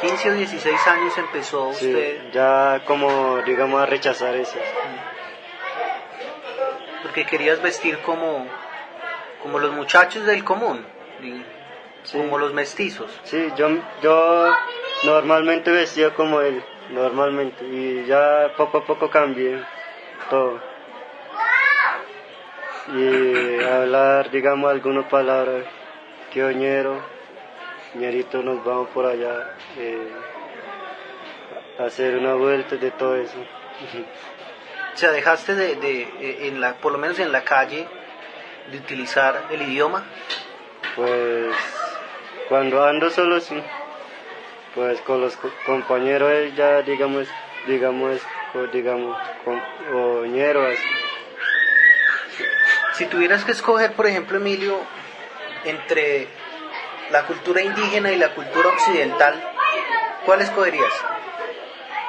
[0.00, 4.58] 15 o 16 años empezó Sí, usted, ya como digamos a rechazar eso.
[7.02, 8.46] porque querías vestir como,
[9.42, 10.84] como los muchachos del común,
[11.22, 11.44] y-
[12.04, 12.16] Sí.
[12.18, 13.10] como los mestizos.
[13.24, 13.68] Sí, yo,
[14.02, 14.54] yo
[15.02, 19.62] normalmente vestía como él, normalmente, y ya poco a poco cambié
[20.28, 20.60] todo.
[22.94, 25.64] Y hablar, digamos, algunas palabras,
[26.32, 26.42] que
[27.94, 30.08] nos vamos por allá, eh,
[31.78, 33.38] a hacer una vuelta de todo eso.
[34.94, 37.86] O sea, dejaste de, de, eh, en la, por lo menos en la calle,
[38.70, 40.04] de utilizar el idioma.
[40.96, 41.54] Pues
[42.48, 43.62] cuando ando solo sí.
[44.74, 45.36] Pues con los
[45.66, 47.26] compañeros ya digamos,
[47.66, 48.20] digamos,
[48.72, 50.76] digamos, compañeros.
[52.92, 54.78] Si tuvieras que escoger, por ejemplo, Emilio,
[55.64, 56.28] entre
[57.10, 59.42] la cultura indígena y la cultura occidental,
[60.24, 60.92] ¿cuál escogerías?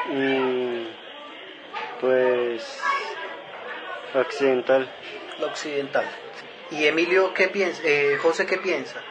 [0.09, 0.83] Mm,
[1.99, 2.81] pues
[4.13, 4.87] occidental.
[5.39, 6.05] La occidental.
[6.71, 7.81] ¿Y Emilio qué piensa?
[7.83, 9.01] Eh, José qué piensa?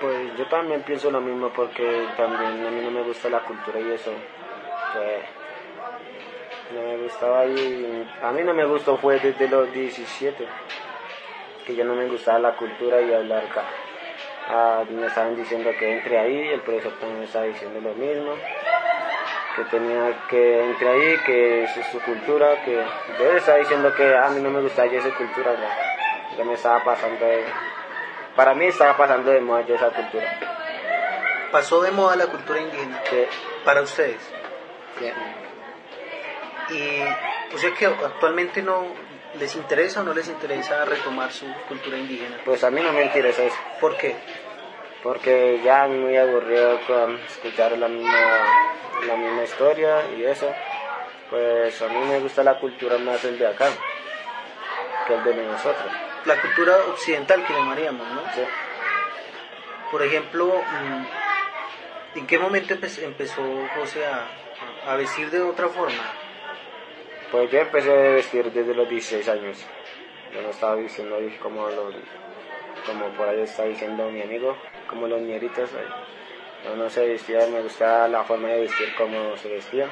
[0.00, 3.80] Pues yo también pienso lo mismo porque también a mí no me gusta la cultura
[3.80, 4.12] y eso.
[4.92, 5.22] Pues,
[6.72, 10.46] no me gustaba y a mí no me gustó fue desde los 17
[11.66, 13.64] que ya no me gustaba la cultura y hablar acá.
[14.48, 18.34] Ah, me estaban diciendo que entre ahí, el profesor también me estaba diciendo lo mismo,
[19.56, 22.84] que tenía que entre ahí, que es su cultura, que
[23.18, 25.52] yo estaba diciendo que a mí no me gustaba ya esa cultura,
[26.36, 27.44] ya, me estaba pasando, de,
[28.34, 30.26] para mí estaba pasando de moda ya esa cultura.
[31.52, 33.00] ¿Pasó de moda la cultura indígena?
[33.08, 33.24] Sí.
[33.64, 34.20] ¿Para ustedes?
[34.98, 35.12] Sí.
[36.74, 38.86] Y o sea que actualmente no
[39.38, 42.38] les interesa o no les interesa retomar su cultura indígena.
[42.44, 43.56] Pues a mí no me interesa eso.
[43.80, 44.14] ¿Por qué?
[45.02, 48.46] Porque ya muy aburrido con escuchar la misma,
[49.06, 50.52] la misma historia y eso.
[51.30, 53.68] Pues a mí me gusta la cultura más el de acá
[55.06, 55.92] que el de nosotros.
[56.26, 58.22] La cultura occidental que llamaríamos, ¿no?
[58.34, 58.42] Sí.
[59.90, 63.42] Por ejemplo, mm, ¿en qué momento empezó
[63.76, 66.21] José a, a vestir de otra forma?
[67.32, 69.64] Pues yo empecé a vestir desde los 16 años.
[70.34, 71.66] Yo no estaba diciendo como,
[72.86, 74.54] como por ahí está diciendo mi amigo,
[74.86, 75.70] como los ñeritos.
[76.62, 79.88] Yo no se vestía, me gustaba la forma de vestir como se vestía.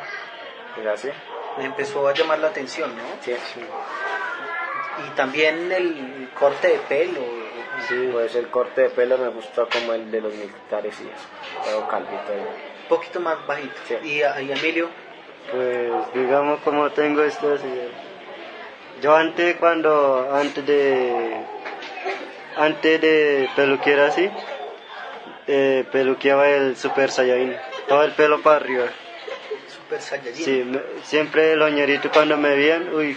[0.78, 1.08] Es así.
[1.56, 3.04] Me empezó a llamar la atención, ¿no?
[3.22, 3.34] Sí.
[5.06, 7.22] Y también el corte de pelo.
[7.88, 11.88] Sí, pues el corte de pelo me gustó como el de los militares y eso.
[11.88, 12.32] Calvito.
[12.34, 13.76] Un poquito más bajito.
[13.86, 13.94] Sí.
[14.04, 14.90] ¿Y, y Emilio?
[15.50, 17.66] Pues digamos como tengo esto así.
[19.02, 21.36] Yo antes cuando, antes de,
[22.56, 24.30] antes de peluquear así,
[25.46, 27.56] eh, peluqueaba el Super Saiyajin,
[27.88, 28.84] todo el pelo para arriba.
[29.68, 30.44] Super Saiyajin.
[30.44, 33.16] Sí, me, siempre los ñeritos cuando me veían, uy,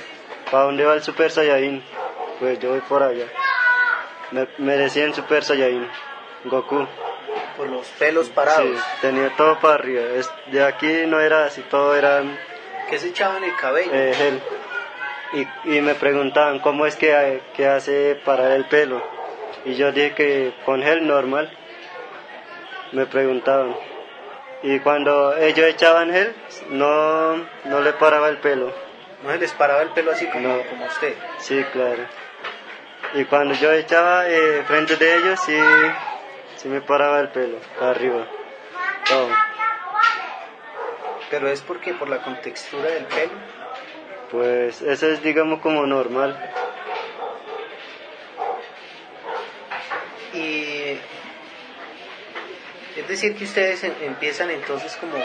[0.49, 1.83] ¿para dónde va el Super Saiyajin?
[2.39, 3.25] Pues yo voy por allá.
[4.31, 5.87] Me, me decían Super Saiyajin,
[6.45, 6.87] Goku.
[7.57, 8.63] Por los pelos parados.
[8.65, 10.01] Sí, tenía todo para arriba.
[10.15, 12.23] Es, de aquí no era así, todo era
[12.89, 13.91] ¿Qué se echaba en el cabello?
[13.93, 14.41] eh, gel.
[15.33, 19.01] Y, y me preguntaban cómo es que, que hace para el pelo.
[19.65, 21.51] Y yo dije que con gel normal.
[22.91, 23.75] Me preguntaban.
[24.61, 26.35] Y cuando ellos echaban gel,
[26.69, 27.35] no,
[27.65, 28.71] no le paraba el pelo.
[29.23, 30.63] ¿No se les paraba el pelo así como, No.
[30.69, 31.15] como a usted?
[31.37, 32.03] Sí, claro.
[33.15, 35.57] Y cuando yo echaba eh, frente de ellos, sí,
[36.63, 38.25] sí me paraba el pelo, para arriba.
[39.09, 39.27] Todo.
[41.29, 43.33] Pero es porque por la contextura del pelo.
[44.31, 46.35] Pues eso es, digamos, como normal.
[50.33, 50.97] Y
[52.97, 55.17] es decir que ustedes em- empiezan entonces como,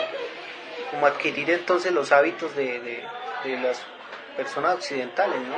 [0.91, 3.03] como a adquirir entonces los hábitos de, de,
[3.45, 3.81] de las
[4.35, 5.55] personas occidentales, ¿no?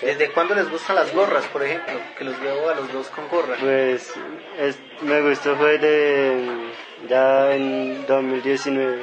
[0.00, 1.98] ¿Desde cuándo les gustan las gorras, por ejemplo?
[2.18, 3.56] Que los veo a los dos con gorra.
[3.58, 4.12] Pues
[4.58, 6.70] es- me gustó fue de
[7.08, 9.02] ya en 2019.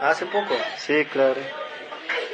[0.00, 0.54] Hace poco.
[0.78, 1.36] Sí, claro.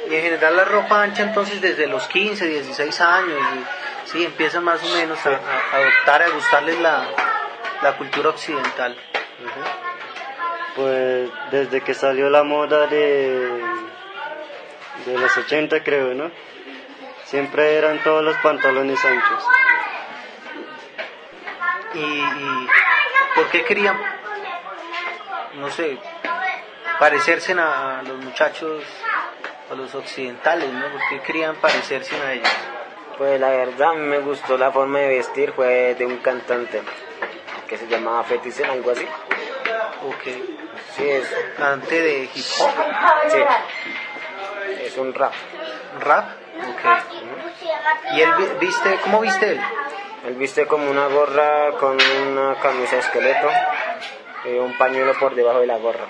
[0.09, 4.63] Y en general la ropa ancha entonces desde los 15, 16 años, y, sí, empiezan
[4.63, 7.03] más o menos a, a adoptar, a gustarles la,
[7.83, 8.95] la cultura occidental.
[10.75, 13.61] Pues desde que salió la moda de,
[15.05, 16.31] de los 80 creo, ¿no?
[17.29, 19.43] Siempre eran todos los pantalones anchos.
[21.93, 22.67] Y, y
[23.35, 23.99] ¿por qué querían,
[25.55, 25.99] no sé,
[26.97, 28.83] parecerse a los muchachos,
[29.71, 30.89] a los occidentales, ¿no?
[30.89, 32.49] ¿Por qué querían parecerse a ellos?
[33.19, 36.81] Pues la verdad a mí me gustó la forma de vestir, fue de un cantante
[37.67, 39.05] que se llamaba Feticen, algo así.
[40.03, 40.23] Ok.
[40.95, 42.71] Sí, es, Cantante de hip hop,
[43.27, 43.37] sí,
[44.81, 45.33] es un rap.
[45.99, 46.25] rap,
[46.59, 48.15] ok.
[48.15, 49.59] ¿Y él vi- viste, cómo viste él?
[50.27, 51.97] Él viste como una gorra con
[52.31, 53.47] una camisa de esqueleto
[54.45, 56.05] y un pañuelo por debajo de la gorra.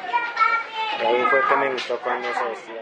[1.02, 2.82] Y ahí fue que me gustó cuando se vestía.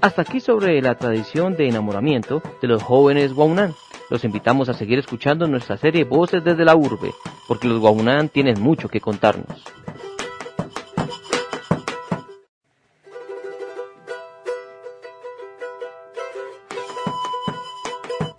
[0.00, 3.74] Hasta aquí sobre la tradición de enamoramiento de los jóvenes Guaunán.
[4.10, 7.14] Los invitamos a seguir escuchando nuestra serie Voces desde la Urbe,
[7.48, 9.64] porque los Guaunán tienen mucho que contarnos.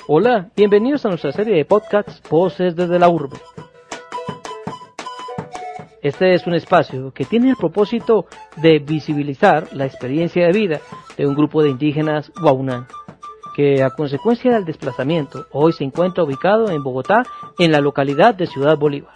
[0.07, 3.39] Hola, bienvenidos a nuestra serie de podcasts Voces desde la Urbe.
[5.99, 8.27] Este es un espacio que tiene el propósito
[8.57, 10.79] de visibilizar la experiencia de vida
[11.17, 12.85] de un grupo de indígenas guaunán,
[13.55, 17.23] que a consecuencia del desplazamiento hoy se encuentra ubicado en Bogotá,
[17.57, 19.15] en la localidad de Ciudad Bolívar.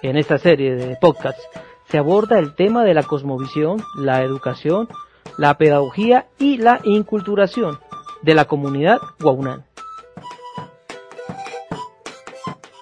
[0.00, 1.46] En esta serie de podcasts
[1.90, 4.88] se aborda el tema de la cosmovisión, la educación,
[5.36, 7.78] la pedagogía y la inculturación
[8.22, 9.64] de la comunidad guaunán.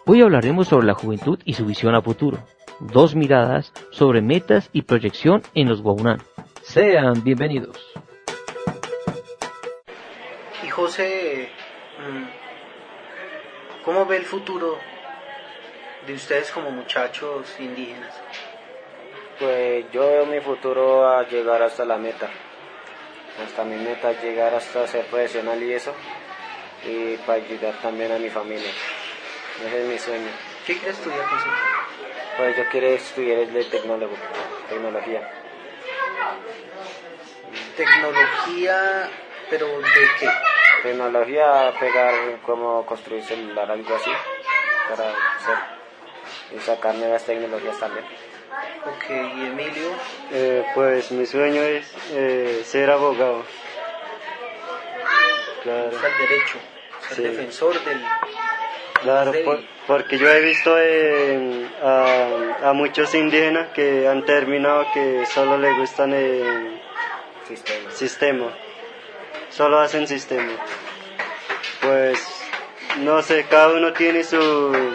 [0.06, 2.38] Hoy hablaremos sobre la juventud y su visión a futuro.
[2.80, 6.20] Dos miradas sobre metas y proyección en los Guaunán.
[6.62, 7.76] Sean bienvenidos.
[10.64, 11.50] Y José,
[11.98, 14.78] mm, ¿cómo ve el futuro
[16.06, 18.14] de ustedes como muchachos indígenas?
[19.38, 22.28] Pues yo veo mi futuro a llegar hasta la meta.
[23.44, 25.94] Hasta mi meta llegar hasta ser profesional y eso.
[26.84, 28.70] Y para ayudar también a mi familia.
[29.66, 30.30] Ese es mi sueño.
[30.66, 31.48] ¿Qué quieres estudiar, José?
[32.36, 34.14] Pues yo quiero estudiar el de tecnólogo,
[34.68, 35.30] tecnología.
[37.76, 39.10] Tecnología,
[39.50, 40.28] pero ¿de qué?
[40.82, 44.10] Tecnología, pegar como construir celular, algo así,
[44.88, 45.80] para hacer
[46.56, 48.04] y sacar nuevas tecnologías también.
[48.86, 49.88] Ok, y Emilio,
[50.32, 53.44] Eh, pues mi sueño es eh, ser abogado.
[55.62, 56.58] Claro, el derecho,
[57.08, 57.22] ser Sí.
[57.22, 58.00] defensor del...
[59.02, 60.74] claro, por- porque yo he visto
[61.82, 66.80] a muchos indígenas que han terminado que solo les gustan el
[67.46, 67.90] Sistema.
[67.90, 68.46] sistema,
[69.50, 70.52] solo hacen sistema.
[71.82, 72.18] Pues
[72.98, 74.92] no sé, cada uno tiene su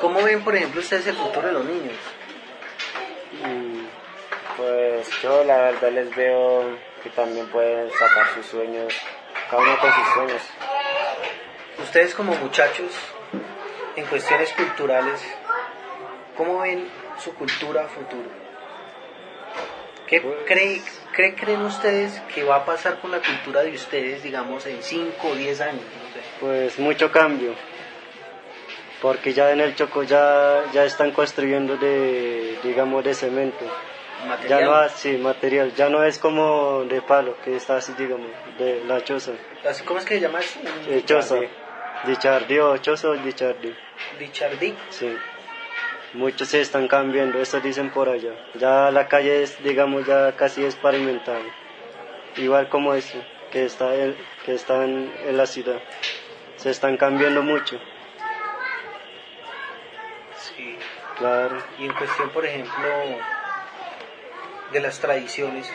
[0.00, 1.94] ¿Cómo ven, por ejemplo, ustedes el futuro de los niños?
[5.08, 6.64] Pues yo la verdad les veo
[7.02, 8.92] que también pueden sacar sus sueños,
[9.50, 10.42] cada uno con sus sueños.
[11.82, 12.92] Ustedes como muchachos,
[13.96, 15.24] en cuestiones culturales,
[16.36, 16.88] ¿cómo ven
[17.18, 18.28] su cultura a futuro?
[20.06, 20.82] ¿Qué cree-
[21.14, 25.28] cree- creen ustedes que va a pasar con la cultura de ustedes, digamos, en 5
[25.28, 25.80] o 10 años?
[25.82, 26.20] No sé.
[26.40, 27.54] pues mucho cambio.
[29.00, 33.64] Porque ya en el Choco ya, ya están construyendo de, digamos, de cemento.
[34.20, 34.64] Ya Material.
[34.64, 38.26] no así material, ya no es como de palo, que está así, digamos,
[38.58, 39.32] de la choza.
[39.84, 40.58] ¿Cómo es que se llama eso?
[40.88, 41.36] Eh, choza.
[42.04, 43.74] Dichardi o choza o dichardi.
[44.18, 44.76] Dichardic.
[44.90, 45.16] Sí.
[46.14, 48.32] Muchos se están cambiando, eso dicen por allá.
[48.54, 51.42] Ya la calle es, digamos, ya casi es pavimentada.
[52.36, 53.18] Igual como eso,
[53.52, 55.80] que está en, que está en, en la ciudad.
[56.56, 57.78] Se están cambiando mucho,
[60.36, 60.76] Sí.
[61.18, 61.58] claro.
[61.78, 62.72] Y en cuestión, por ejemplo,
[64.72, 65.70] de las tradiciones,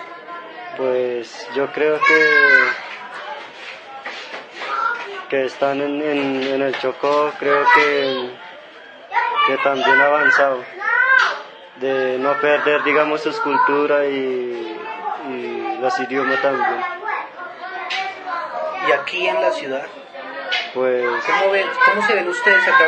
[0.77, 2.29] Pues yo creo que
[5.29, 8.29] que están en, en, en el Chocó, creo que,
[9.47, 10.63] que también ha avanzado
[11.77, 14.77] de no perder, digamos, sus culturas y,
[15.29, 16.83] y los idiomas también.
[18.87, 19.87] y aquí en la ciudad,
[20.75, 22.85] Pues ¿cómo, ven, cómo se ven ustedes acá?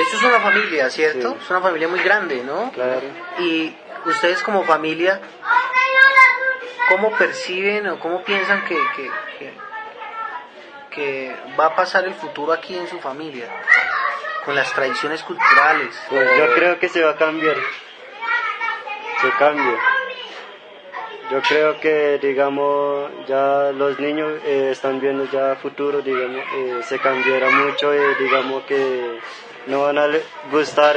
[0.00, 1.32] Esto es una familia, ¿cierto?
[1.32, 1.36] Sí.
[1.42, 2.70] Es una familia muy grande, ¿no?
[2.72, 3.02] claro,
[3.40, 3.76] Y
[4.06, 5.20] ustedes como familia,
[6.88, 8.76] ¿cómo perciben o cómo piensan que,
[9.38, 13.46] que, va a pasar el futuro aquí en su familia?
[14.44, 15.94] Con las tradiciones culturales.
[16.08, 17.56] pues yo creo que se va a cambiar,
[19.20, 19.78] se cambia.
[21.30, 26.98] Yo creo que, digamos, ya los niños eh, están viendo ya futuro, digamos, eh, se
[26.98, 29.20] cambiará mucho, eh, digamos que
[29.66, 30.06] no van a
[30.50, 30.96] gustar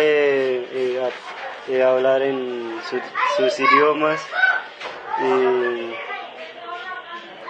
[1.68, 3.02] eh, hablar en su-
[3.38, 4.22] sus idiomas
[5.20, 5.94] y,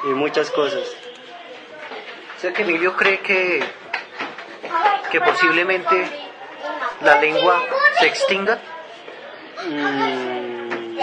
[0.08, 0.88] y muchas cosas.
[2.38, 3.64] O sea que Emilio cree que,
[5.12, 6.08] que posiblemente
[7.02, 7.62] la lengua
[8.00, 8.60] se extinga.
[9.68, 10.98] Mm,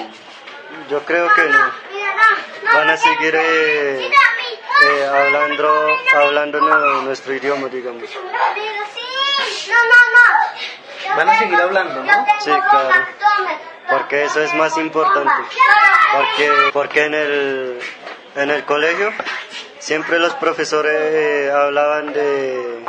[0.90, 1.70] yo creo que no.
[2.74, 4.10] Van a seguir eh,
[4.84, 8.10] eh, hablando, hablando nu- nuestro idioma, digamos.
[11.16, 12.26] Van a seguir hablando, ¿no?
[12.40, 13.06] Sí, claro.
[13.88, 15.42] Porque eso es más importante.
[16.12, 17.78] Porque, porque en, el,
[18.36, 19.12] en el colegio
[19.78, 22.84] siempre los profesores eh, hablaban de,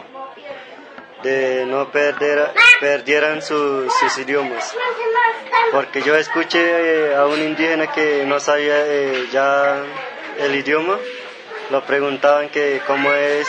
[1.23, 4.75] de no perder, perdieran sus, sus idiomas.
[5.71, 9.81] Porque yo escuché eh, a un indígena que no sabía eh, ya
[10.39, 10.97] el idioma,
[11.69, 13.47] lo preguntaban que cómo es,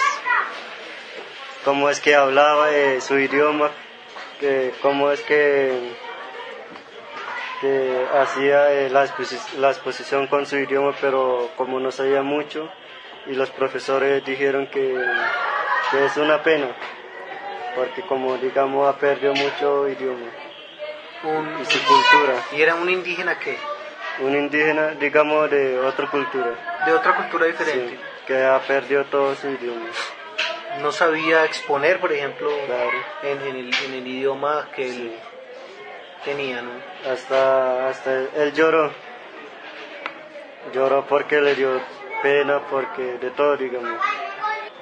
[1.64, 2.68] cómo es que hablaba
[3.00, 3.70] su idioma,
[4.40, 5.78] que cómo es que,
[7.60, 12.68] que hacía eh, la, exposi- la exposición con su idioma, pero como no sabía mucho,
[13.26, 14.96] y los profesores dijeron que,
[15.90, 16.68] que es una pena,
[17.76, 20.26] porque como digamos ha perdido mucho idioma
[21.22, 22.34] Un, y su cultura.
[22.52, 23.58] ¿Y era un indígena qué?
[24.20, 26.50] Un indígena, digamos, de otra cultura,
[26.84, 27.90] De otra cultura diferente.
[27.90, 29.86] sí, que ha perdido todo su idioma.
[30.78, 32.90] No sabía exponer, por ejemplo, Claro.
[33.22, 35.18] en, en el, en el idioma que él Sí.
[36.24, 36.70] tenía, ¿no?
[37.10, 38.92] Hasta, hasta él lloró.
[40.72, 41.80] Lloró porque le dio
[42.22, 44.00] pena, porque de todo, digamos.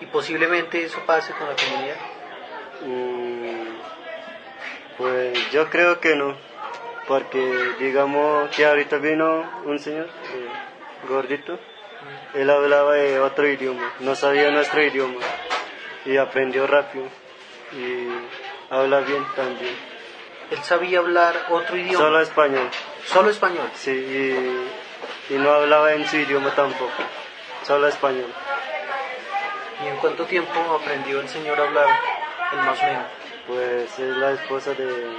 [0.01, 1.97] Y posiblemente eso pase con la comunidad.
[2.82, 3.78] Mm,
[4.99, 6.34] Pues yo creo que no,
[7.07, 11.57] porque digamos que ahorita vino un señor eh, gordito,
[12.34, 15.20] él hablaba de otro idioma, no sabía nuestro idioma
[16.11, 17.04] y aprendió rápido
[17.72, 18.09] y
[18.70, 19.76] habla bien también,
[20.50, 21.98] Él sabía hablar otro idioma.
[22.04, 22.68] solo español,
[23.04, 23.68] Solo español.
[23.74, 27.02] sí, y, y no hablaba en su idioma tampoco,
[27.64, 28.32] solo español.
[29.84, 31.88] ¿Y en cuánto tiempo aprendió el señor a hablar
[32.52, 33.04] el más menos?
[33.46, 35.12] Pues es la esposa de...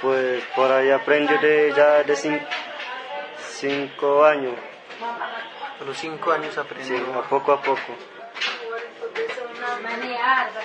[0.00, 2.44] Pues por ahí aprendió de ya de cin-
[3.60, 4.54] cinco años,
[5.80, 7.18] A los cinco años sí, aprendió.
[7.18, 7.94] a poco a poco.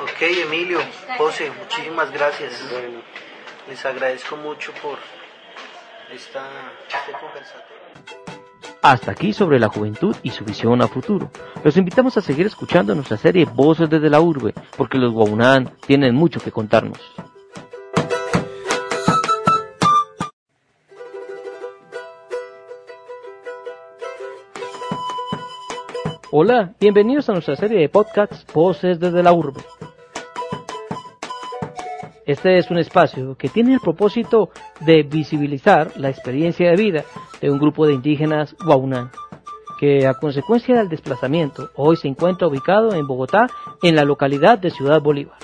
[0.02, 0.80] Ok, Emilio,
[1.18, 2.68] José, muchísimas gracias.
[2.72, 3.02] Bueno,
[3.68, 4.98] Les agradezco mucho por
[6.14, 6.48] esta,
[6.88, 7.78] este conversatorio.
[8.82, 11.32] Hasta aquí sobre la juventud y su visión a futuro.
[11.64, 16.16] Los invitamos a seguir escuchando nuestra serie Voces desde la Urbe, porque los Guaunán tienen
[16.16, 17.00] mucho que contarnos.
[26.40, 29.60] Hola, bienvenidos a nuestra serie de podcasts Voces desde la Urbe.
[32.28, 37.06] Este es un espacio que tiene el propósito de visibilizar la experiencia de vida
[37.42, 39.10] de un grupo de indígenas Guaunán,
[39.80, 43.48] que a consecuencia del desplazamiento hoy se encuentra ubicado en Bogotá,
[43.82, 45.40] en la localidad de Ciudad Bolívar.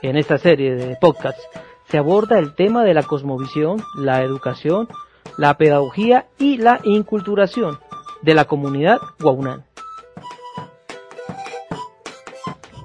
[0.00, 1.46] En esta serie de podcasts
[1.90, 4.88] se aborda el tema de la cosmovisión, la educación,
[5.36, 7.78] la pedagogía y la inculturación
[8.22, 9.64] de la comunidad Guaunán.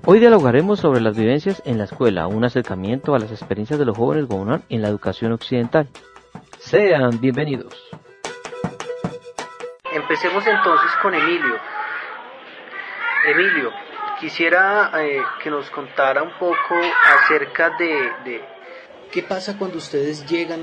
[0.05, 3.97] Hoy dialogaremos sobre las vivencias en la escuela, un acercamiento a las experiencias de los
[3.97, 5.89] jóvenes Guaunán en la educación occidental.
[6.59, 7.73] Sean bienvenidos.
[9.91, 11.55] Empecemos entonces con Emilio.
[13.27, 13.71] Emilio,
[14.19, 16.75] quisiera eh, que nos contara un poco
[17.17, 18.43] acerca de,
[19.11, 20.61] qué pasa cuando ustedes llegan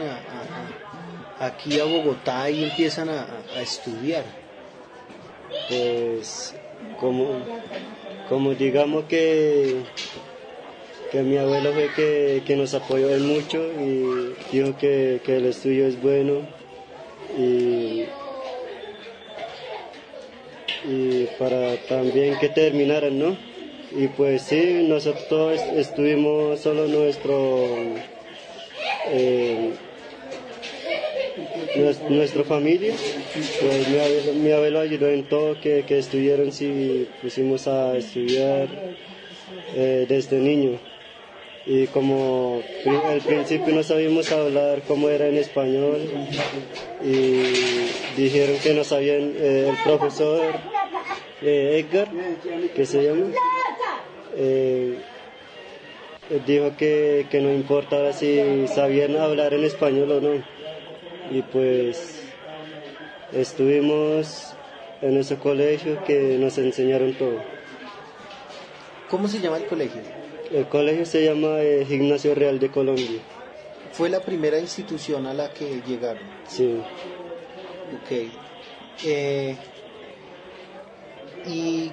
[1.40, 4.41] aquí a Bogotá y empiezan a estudiar.
[5.68, 6.54] Pues
[6.96, 7.48] como,
[8.28, 9.84] como digamos que,
[11.10, 15.46] que mi abuelo fue que, que nos apoyó él mucho y dijo que, que el
[15.46, 16.46] estudio es bueno
[17.38, 18.06] y,
[20.84, 23.36] y para también que terminaran, ¿no?
[23.94, 27.76] Y pues sí, nosotros estuvimos solo nuestro...
[29.10, 29.76] eh,
[31.74, 32.94] nuestra familia,
[33.60, 38.68] pues mi abuelo, ayudó en todo que, que estuvieron, si pusimos a estudiar
[39.74, 40.78] eh, desde niño.
[41.64, 42.60] Y como
[43.08, 46.00] al principio no sabíamos hablar cómo era en español,
[47.04, 50.42] y dijeron que no sabían eh, el profesor
[51.40, 52.08] eh, Edgar,
[52.74, 53.26] que se llama,
[56.46, 60.61] dijo que, que no importaba si sabían hablar en español o no
[61.30, 62.22] y pues
[63.32, 64.54] estuvimos
[65.00, 67.40] en ese colegio que nos enseñaron todo.
[69.08, 70.02] ¿Cómo se llama el colegio?
[70.52, 73.20] El colegio se llama eh, Gimnasio Real de Colombia.
[73.92, 76.22] Fue la primera institución a la que llegaron.
[76.48, 76.80] Sí.
[77.94, 78.12] Ok.
[79.04, 79.56] Eh,
[81.46, 81.92] ¿Y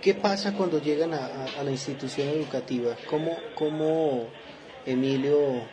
[0.00, 2.96] qué pasa cuando llegan a, a- a la institución educativa?
[3.06, 4.28] ¿Cómo, cómo
[4.86, 5.68] Emilio,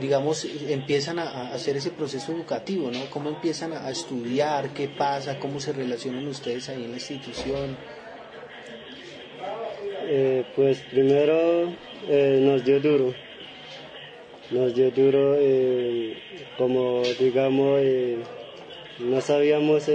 [0.00, 2.90] digamos, empiezan a, hacer ese proceso educativo?
[2.90, 3.10] ¿no?
[3.10, 4.70] ¿Cómo empiezan a, estudiar?
[4.70, 5.38] ¿Qué pasa?
[5.38, 7.76] ¿Cómo se relacionan ustedes ahí en la institución?
[10.08, 11.72] Eh, pues primero
[12.08, 13.14] eh, nos dio duro.
[14.50, 16.16] Nos dio duro eh,
[16.56, 18.22] como digamos eh,
[19.00, 19.88] no sabíamos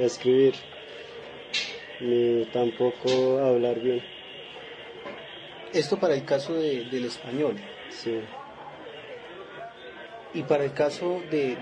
[0.00, 0.54] escribir
[2.00, 4.02] ni tampoco hablar bien.
[5.72, 7.56] Esto para el caso de- del español.
[7.88, 8.20] Sí.
[10.34, 11.56] Y para el caso de,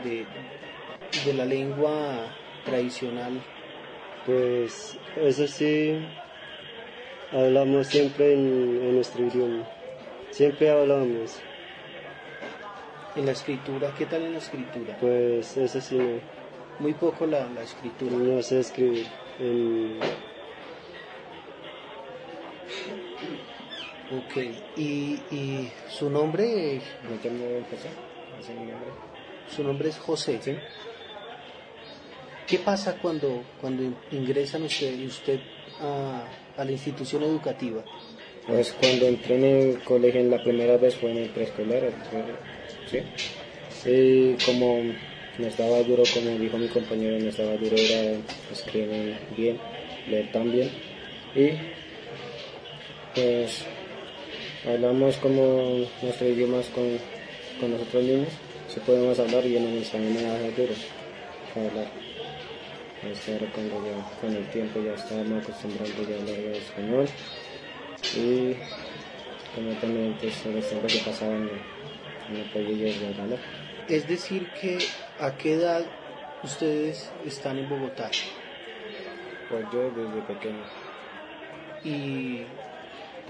[1.24, 3.42] de, la lengua tradicional.
[4.26, 5.98] Pues eso sí,
[7.32, 9.68] hablamos siempre en, nuestro idioma,
[10.30, 11.40] siempre hablamos.
[13.16, 13.92] ¿En la escritura?
[13.98, 14.96] ¿Qué tal en la escritura?
[15.00, 15.98] Pues eso sí.
[16.78, 18.12] Muy poco la, la escritura.
[18.16, 19.06] No sé escribir.
[19.40, 19.98] En...
[24.12, 24.36] Ok,
[24.76, 26.80] ¿Y, ¿y su nombre?
[27.08, 28.09] Me llamo José.
[29.54, 30.38] Su nombre es José.
[32.46, 35.40] ¿Qué pasa cuando, cuando ingresan usted, usted
[35.80, 36.24] a,
[36.56, 37.84] la institución educativa?
[38.46, 41.92] Pues cuando entré en el colegio en la primera vez fue en el preescolar,
[42.90, 43.02] ¿sí?
[43.88, 44.82] Y como
[45.38, 48.18] no estaba duro, como dijo mi compañero, no estaba duro, era
[48.50, 49.58] escribir bien,
[50.08, 50.70] leer también.
[51.34, 51.50] Y
[53.14, 53.64] pues
[54.66, 56.98] hablamos como nuestro idioma con,
[57.60, 58.28] con los otros niños,
[58.72, 60.74] si podemos hablar y en el español me da duro
[61.54, 61.86] para hablar.
[63.02, 67.08] Ahora cuando ya con el tiempo ya estábamos acostumbrados ya a hablar en español
[68.16, 68.54] y
[69.54, 73.38] como también pues los que pasaban no, no podía yo hablar.
[73.88, 74.78] Es decir, que
[75.18, 75.86] a qué edad
[76.44, 78.10] ustedes están en Bogotá
[79.48, 80.64] Pues yo desde pequeño.
[81.84, 82.44] y,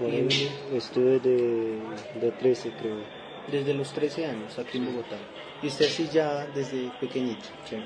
[0.01, 1.79] y estuve de,
[2.19, 3.20] de 13 creo.
[3.49, 5.17] Desde los 13 años aquí en Bogotá.
[5.61, 7.45] Y usted sí ya desde pequeñito.
[7.69, 7.77] Sí.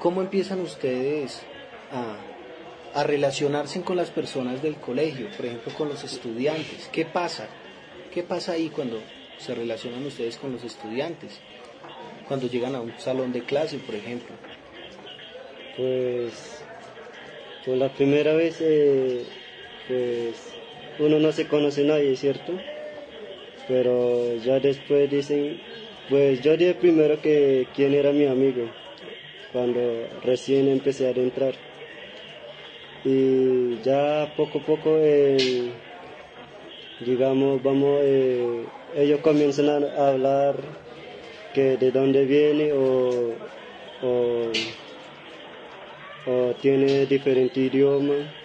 [0.00, 1.42] ¿Cómo empiezan ustedes
[1.92, 6.88] a, a relacionarse con las personas del colegio, por ejemplo con los estudiantes?
[6.92, 7.48] ¿Qué pasa?
[8.12, 9.00] ¿Qué pasa ahí cuando
[9.38, 11.40] se relacionan ustedes con los estudiantes?
[12.26, 14.34] Cuando llegan a un salón de clase, por ejemplo.
[15.76, 16.62] Pues,
[17.64, 19.24] por la primera vez, eh,
[19.86, 20.52] pues,
[20.98, 22.52] uno no se conoce a nadie, ¿cierto?
[23.68, 25.60] Pero ya después dicen,
[26.08, 28.70] pues yo dije primero que quién era mi amigo,
[29.52, 31.54] cuando recién empecé a entrar.
[33.04, 35.70] Y ya poco a poco, eh,
[37.00, 40.56] digamos, vamos, eh, ellos comienzan a hablar
[41.52, 43.36] que de dónde viene o,
[44.02, 44.50] o
[46.24, 48.37] o tiene diferente idioma.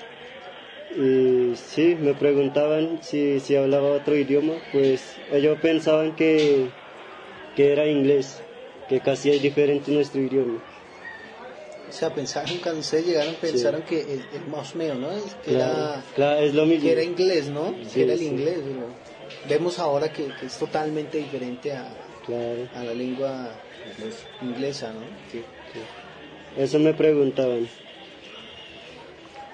[0.95, 6.69] Y sí, me preguntaban si, si hablaba otro idioma, pues ellos pensaban que,
[7.55, 8.41] que era inglés,
[8.87, 10.59] que casi es diferente nuestro idioma.
[11.89, 15.09] O sea, pensaron, cuando ustedes llegaron, pensaron que el, el más mío, ¿no?
[15.43, 16.83] Que, Claro, era, claro, es lo mismo.
[16.83, 17.75] que era inglés, ¿no?
[17.83, 18.25] Sí, que era el sí.
[18.27, 18.59] inglés.
[18.63, 18.87] pero
[19.47, 23.59] Vemos ahora que, que es totalmente diferente a, Claro, a la lengua
[24.41, 25.01] inglesa, ¿no?
[26.57, 27.67] eso me preguntaban.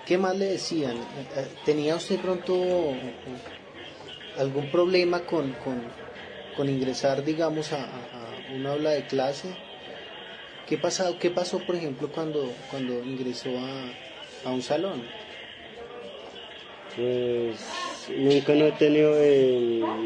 [0.10, 0.98] ¿Qué más le decían?
[1.36, 2.98] Eh, ¿Tenía usted pronto
[4.40, 5.84] algún problema con, con,
[6.56, 9.56] con ingresar, digamos, a, a- una aula de clase?
[10.66, 13.94] ¿Qué, pasado, ¿Qué pasó, por ejemplo, cuando, cuando ingresó a,
[14.46, 15.04] a un salón?
[16.96, 17.60] Pues
[18.18, 19.60] nunca no he tenido, eh,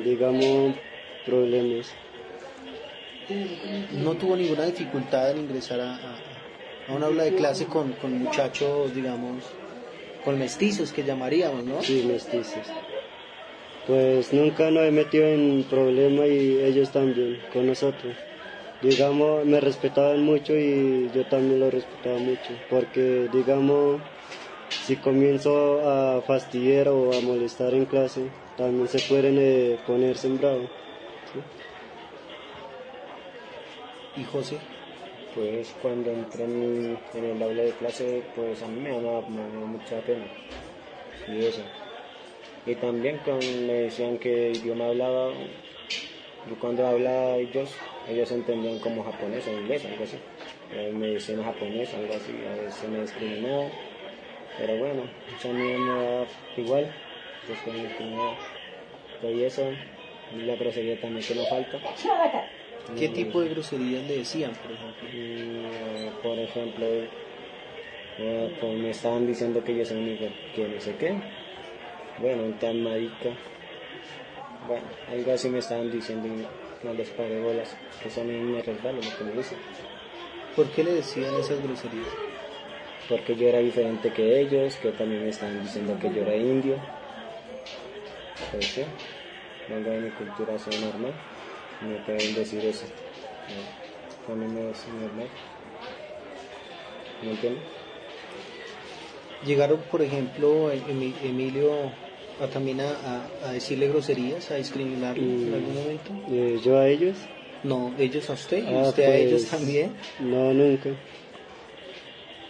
[0.03, 0.79] digamos,
[1.23, 1.95] problemas.
[3.91, 6.21] ¿No tuvo ninguna dificultad en ingresar a, a-
[6.87, 9.45] a una aula de clase con, con muchachos, digamos,
[10.23, 11.81] con mestizos que llamaríamos, ¿no?
[11.81, 12.71] Sí, mestizos.
[13.85, 18.15] Pues nunca nos he metido en problemas y ellos también con nosotros.
[18.81, 22.53] Digamos, me respetaban mucho y yo también lo respetaba mucho.
[22.69, 24.01] Porque, digamos,
[24.85, 30.37] si comienzo a fastidiar o a molestar en clase, también se pueden eh, ponerse en
[30.37, 30.69] bravo.
[34.15, 34.59] Y José,
[35.35, 39.65] Pues cuando entré en, el aula de clase, pues a mí me daba, me daba
[39.65, 40.25] mucha pena.
[41.27, 41.63] Y eso.
[42.65, 45.31] Y también cuando me decían qué idioma hablaba,
[46.47, 47.75] yo cuando hablaba ellos,
[48.07, 50.17] ellos entendían como japonés o inglés, algo así.
[50.71, 53.69] Eh, me decían japonés, algo así, a veces me discriminaba.
[54.57, 55.03] Pero bueno,
[55.35, 56.25] eso a mí me da
[56.57, 56.93] igual,
[57.47, 58.37] después me discriminaba.
[59.23, 59.71] Y eso,
[60.45, 61.79] la grosería también que no falta.
[62.97, 63.13] ¿Qué Mm.
[63.13, 65.09] tipo de groserías le decían, por ejemplo?
[65.11, 66.85] Mm, por ejemplo,
[68.19, 71.21] eh, pues me estaban diciendo que yo soy un hijo que no sé qué.
[72.17, 73.35] Bueno, un tan marica.
[74.67, 76.45] Bueno, algo así me estaban diciendo y
[76.83, 77.75] no les paré bolas.
[78.01, 79.57] Que eso a mí me resbala lo que me dicen.
[80.55, 82.13] ¿Por qué le decían esas groserías?
[83.09, 86.77] Porque yo era diferente que ellos, que también me estaban diciendo que yo era indio.
[88.51, 88.83] Pues sí,
[89.67, 91.13] vengo de mi cultura, soy normal.
[91.87, 92.85] Me pueden decir eso.
[94.27, 95.27] No, me es normal.
[97.21, 97.61] ¿Me entiendes?
[99.45, 101.91] Llegaron, por ejemplo, Emi- Emilio
[102.39, 105.53] a también a, decirle groserías, a discriminarlo en Mm.
[105.53, 106.11] algún momento.
[106.31, 107.17] Eh, ¿Yo a ellos?
[107.63, 109.93] No, ellos a usted, y Ah, usted a ellos pues, también.
[110.19, 110.89] No, nunca.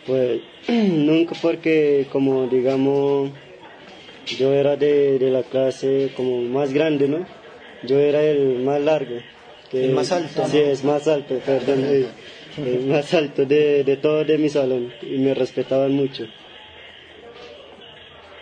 [0.05, 3.31] Pues nunca porque como digamos
[4.37, 7.25] yo era de, de la clase como más grande, ¿no?
[7.83, 9.21] Yo era el más largo.
[9.69, 10.63] que- El más alto, Sí, ¿no?
[10.71, 12.05] es más alto, perdón.
[12.65, 16.27] el más alto de, de todo de mi salón y me respetaban mucho.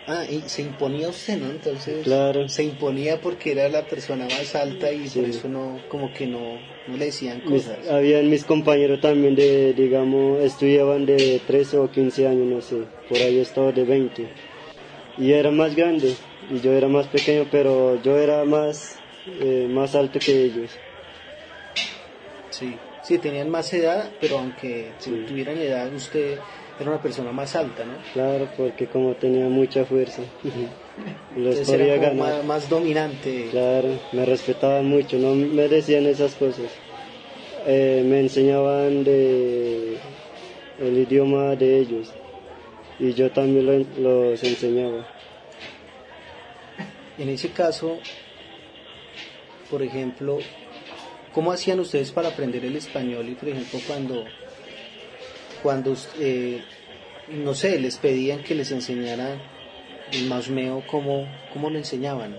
[0.06, 1.48] Ah, y se imponía usted, ¿no?
[1.50, 2.48] Entonces, Claro.
[2.48, 5.30] se imponía porque era la persona más alta y por Sí.
[5.30, 7.88] eso no, como que no, no le decían Mis- cosas.
[7.88, 13.22] habían mis compañeros también de, digamos, estudiaban de 13 o 15 años, no sé, por
[13.22, 14.26] ahí estaba de 20.
[15.16, 16.12] Y era más grande,
[16.50, 20.70] y yo era más pequeño, pero yo era más, eh, más alto que ellos.
[22.50, 25.24] Sí, sí, tenían más edad, pero aunque Sí.
[25.26, 26.38] tuvieran edad, usted
[26.78, 27.94] era una persona más alta, ¿no?
[28.12, 30.70] Claro, porque como tenía mucha fuerza, los
[31.36, 32.14] Entonces podía era ganar.
[32.36, 33.48] más, más dominante.
[33.50, 36.70] Claro, me respetaban mucho, no me decían esas cosas.
[37.66, 39.98] Eh, me enseñaban de
[40.78, 42.12] el idioma de ellos
[42.98, 44.00] y yo también lo-
[44.30, 45.04] los enseñaba.
[47.18, 48.00] En ese caso,
[49.72, 50.38] por ejemplo,
[51.32, 53.26] ¿cómo hacían ustedes para aprender el español?
[53.30, 54.24] Y por ejemplo, cuando,
[55.62, 56.60] cuando eh,
[57.28, 59.40] no sé, les pedían que les enseñaran
[60.12, 62.36] el masmeo, ¿cómo, cómo lo enseñaban?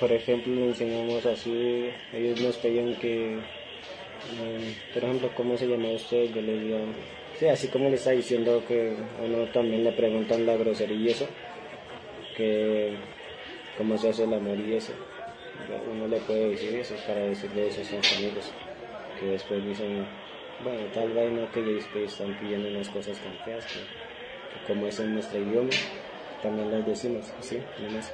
[0.00, 5.90] Por ejemplo, le enseñamos así, ellos nos pedían que, mm, por ejemplo, ¿cómo se llama
[5.90, 6.34] usted?
[6.34, 6.78] Yo le digo,
[7.38, 8.92] sí, así como le está diciendo que
[9.24, 11.28] uno también le preguntan la grosería y eso,
[12.36, 12.96] que
[13.76, 14.92] cómo se hace el amor y eso.
[15.86, 18.52] Uno le puede decir eso para decirle eso a sus amigos,
[19.18, 20.06] que después dicen,
[20.60, 23.80] bueno, tal vez no que después están pidiendo unas cosas tan feas, que,
[24.52, 25.72] que como es en nuestro idioma,
[26.42, 28.12] también las decimos, así, nomás.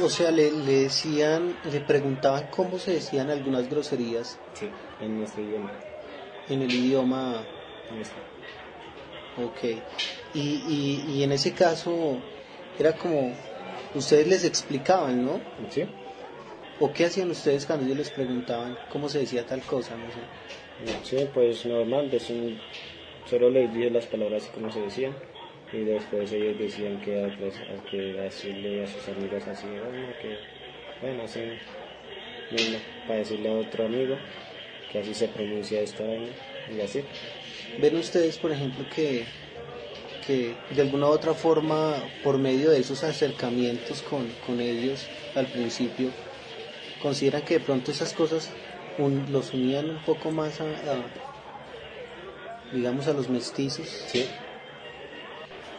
[0.00, 4.70] O sea, le, le decían, le preguntaban cómo se decían algunas groserías Sí,
[5.00, 5.70] en nuestro idioma.
[6.48, 7.46] en el idioma
[7.90, 8.22] Nuestro.
[9.36, 9.64] Ok.
[10.34, 12.22] Y, y, y en ese caso
[12.78, 13.36] era como,
[13.94, 15.40] ustedes les explicaban, ¿no?
[15.70, 15.84] Sí,
[16.80, 19.96] ¿O qué hacían ustedes cuando ellos les preguntaban cómo se decía tal cosa?
[19.96, 20.20] No sé.
[21.04, 22.60] sí, pues normal, decían-
[23.30, 25.14] solo les dije las palabras así como se decían
[25.72, 30.36] y después ellos decían que, pues, a- que decirle a sus amigos así, bueno, que,
[31.00, 31.40] bueno, así
[32.50, 34.18] mismo, para decirle a otro amigo
[34.90, 36.30] que así se pronuncia esta vaina
[36.68, 37.02] y así.
[37.76, 39.24] ¿Ven ustedes, por ejemplo, que,
[40.26, 45.46] que de alguna u otra forma, por medio de esos acercamientos con, con ellos al
[45.48, 46.10] principio,
[46.98, 48.50] consideran que de pronto esas cosas
[48.96, 51.04] un- los unían un poco más a, a,
[52.72, 53.88] digamos, a los mestizos?
[54.08, 54.26] Sí.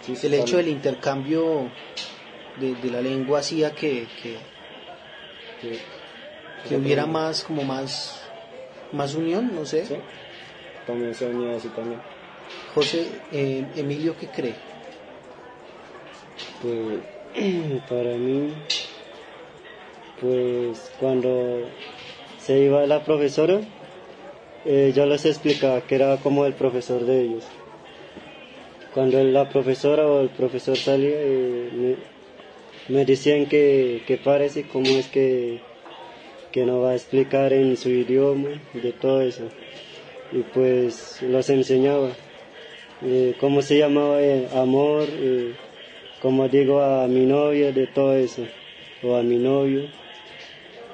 [0.01, 1.71] Sí, el hecho del intercambio
[2.55, 4.37] de, de la lengua hacía que, que
[6.77, 8.21] hubiera más como más
[8.91, 9.95] más unión no sé Sí,
[10.85, 12.01] también se unía así también.
[12.73, 14.55] José eh, Emilio qué cree
[16.61, 17.01] Pues
[17.89, 18.53] para mí,
[20.21, 21.69] pues cuando
[22.39, 23.59] se iba la profesora,
[24.63, 27.45] eh, yo les explicaba que era como el profesor de ellos.
[28.93, 31.97] Cuando la profesora o el profesor salía, eh,
[32.87, 35.59] me, decían que, que parece cómo es que,
[36.51, 39.49] que nos va a explicar en su idioma, de todo eso.
[40.31, 42.11] Y pues los enseñaba.
[43.07, 44.19] Eh, cómo se llamaba
[44.53, 45.53] amor, eh,
[46.19, 48.47] como digo a mi novia, de todo eso,
[49.03, 49.87] o a mi novio.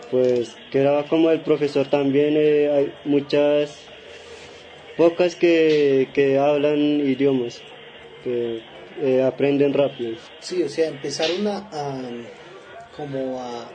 [0.10, 3.78] Pues quedaba como el profesor también, eh, hay muchas,
[4.98, 7.64] pocas que, que hablan idiomas,
[8.22, 8.60] que
[9.02, 10.18] eh, aprenden rápido.
[10.42, 12.12] sí o sea empezaron a, a
[12.92, 13.72] como a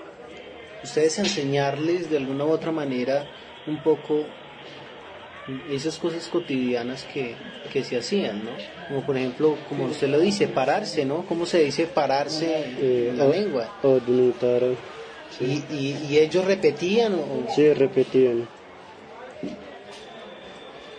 [0.82, 3.30] ustedes a enseñarles de alguna u otra manera
[3.64, 4.28] un poco
[5.68, 7.36] esas cosas cotidianas que,
[7.70, 8.56] que se hacían, ¿no?
[8.88, 11.24] Como por ejemplo, como usted lo dice, pararse, ¿no?
[11.26, 13.68] ¿Cómo se dice pararse Eh, en la o- lengua?
[13.82, 13.98] O.
[15.38, 18.48] Y, y, y ellos repetían o, Sí, repetían.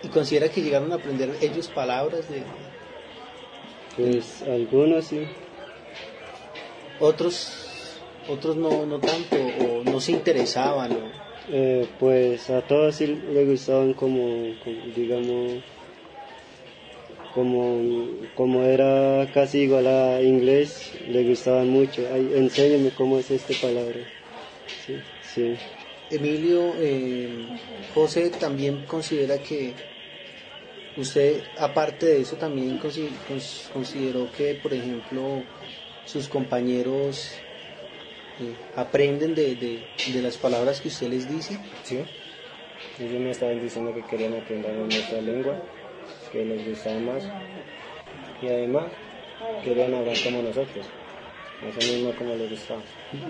[0.00, 2.44] y considera que llegaron a aprender ellos palabras de
[3.96, 5.26] Pues algunos sí.
[6.98, 7.54] otros
[8.28, 10.92] otros no, no tanto o no se interesaban
[11.50, 14.54] Eh, pues a todos sí le gustaban como,
[14.94, 15.62] digamos,
[17.32, 17.80] como,
[18.34, 22.02] como era casi igual a inglés, le gustaban mucho.
[22.12, 24.00] Ay, enséñame cómo es esta palabra.
[24.84, 25.56] Sí, sí.
[26.10, 27.28] Emilio eh,
[27.94, 29.74] José también considera que
[30.96, 35.44] usted aparte de eso también consi- cons- consideró que por ejemplo
[36.04, 37.42] sus compañeros
[38.76, 39.80] aprenden de, de,
[40.12, 42.04] de las palabras que usted les dice Sí.
[43.00, 45.56] Ellos me estaban diciendo que querían aprender nuestra lengua,
[46.32, 47.24] que les gustaba más.
[48.42, 48.86] Y además
[49.64, 50.86] querían hablar como nosotros.
[51.62, 52.80] Eso mismo como les gustaba.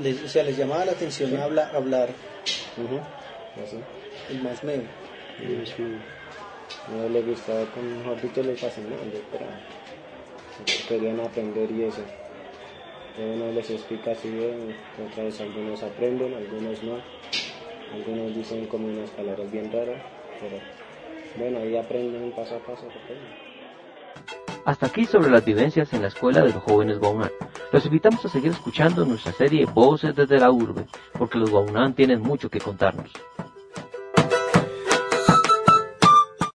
[0.03, 2.11] Les- o sea les llamaba la atención habla- hablar
[3.65, 3.77] Así.
[4.31, 4.87] el más medio
[5.77, 5.99] Sí.
[6.95, 8.97] No les gustaba, con mejor dicho, les fascinaba.
[9.33, 9.47] Pero
[10.89, 12.03] querían aprender y eso.
[13.19, 14.77] Uno les explica así bien,
[15.11, 16.99] otra vez algunos aprenden, algunos no.
[17.93, 20.01] Algunos dicen como unas palabras bien raras,
[20.41, 20.57] pero
[21.37, 22.87] bueno, ahí aprenden paso a paso.
[24.65, 27.31] Hasta aquí sobre las vivencias en la escuela de los jóvenes Guaunán.
[27.73, 30.85] Los invitamos a seguir escuchando nuestra serie Voces desde la Urbe,
[31.19, 33.11] porque los Guaunán tienen mucho que contarnos.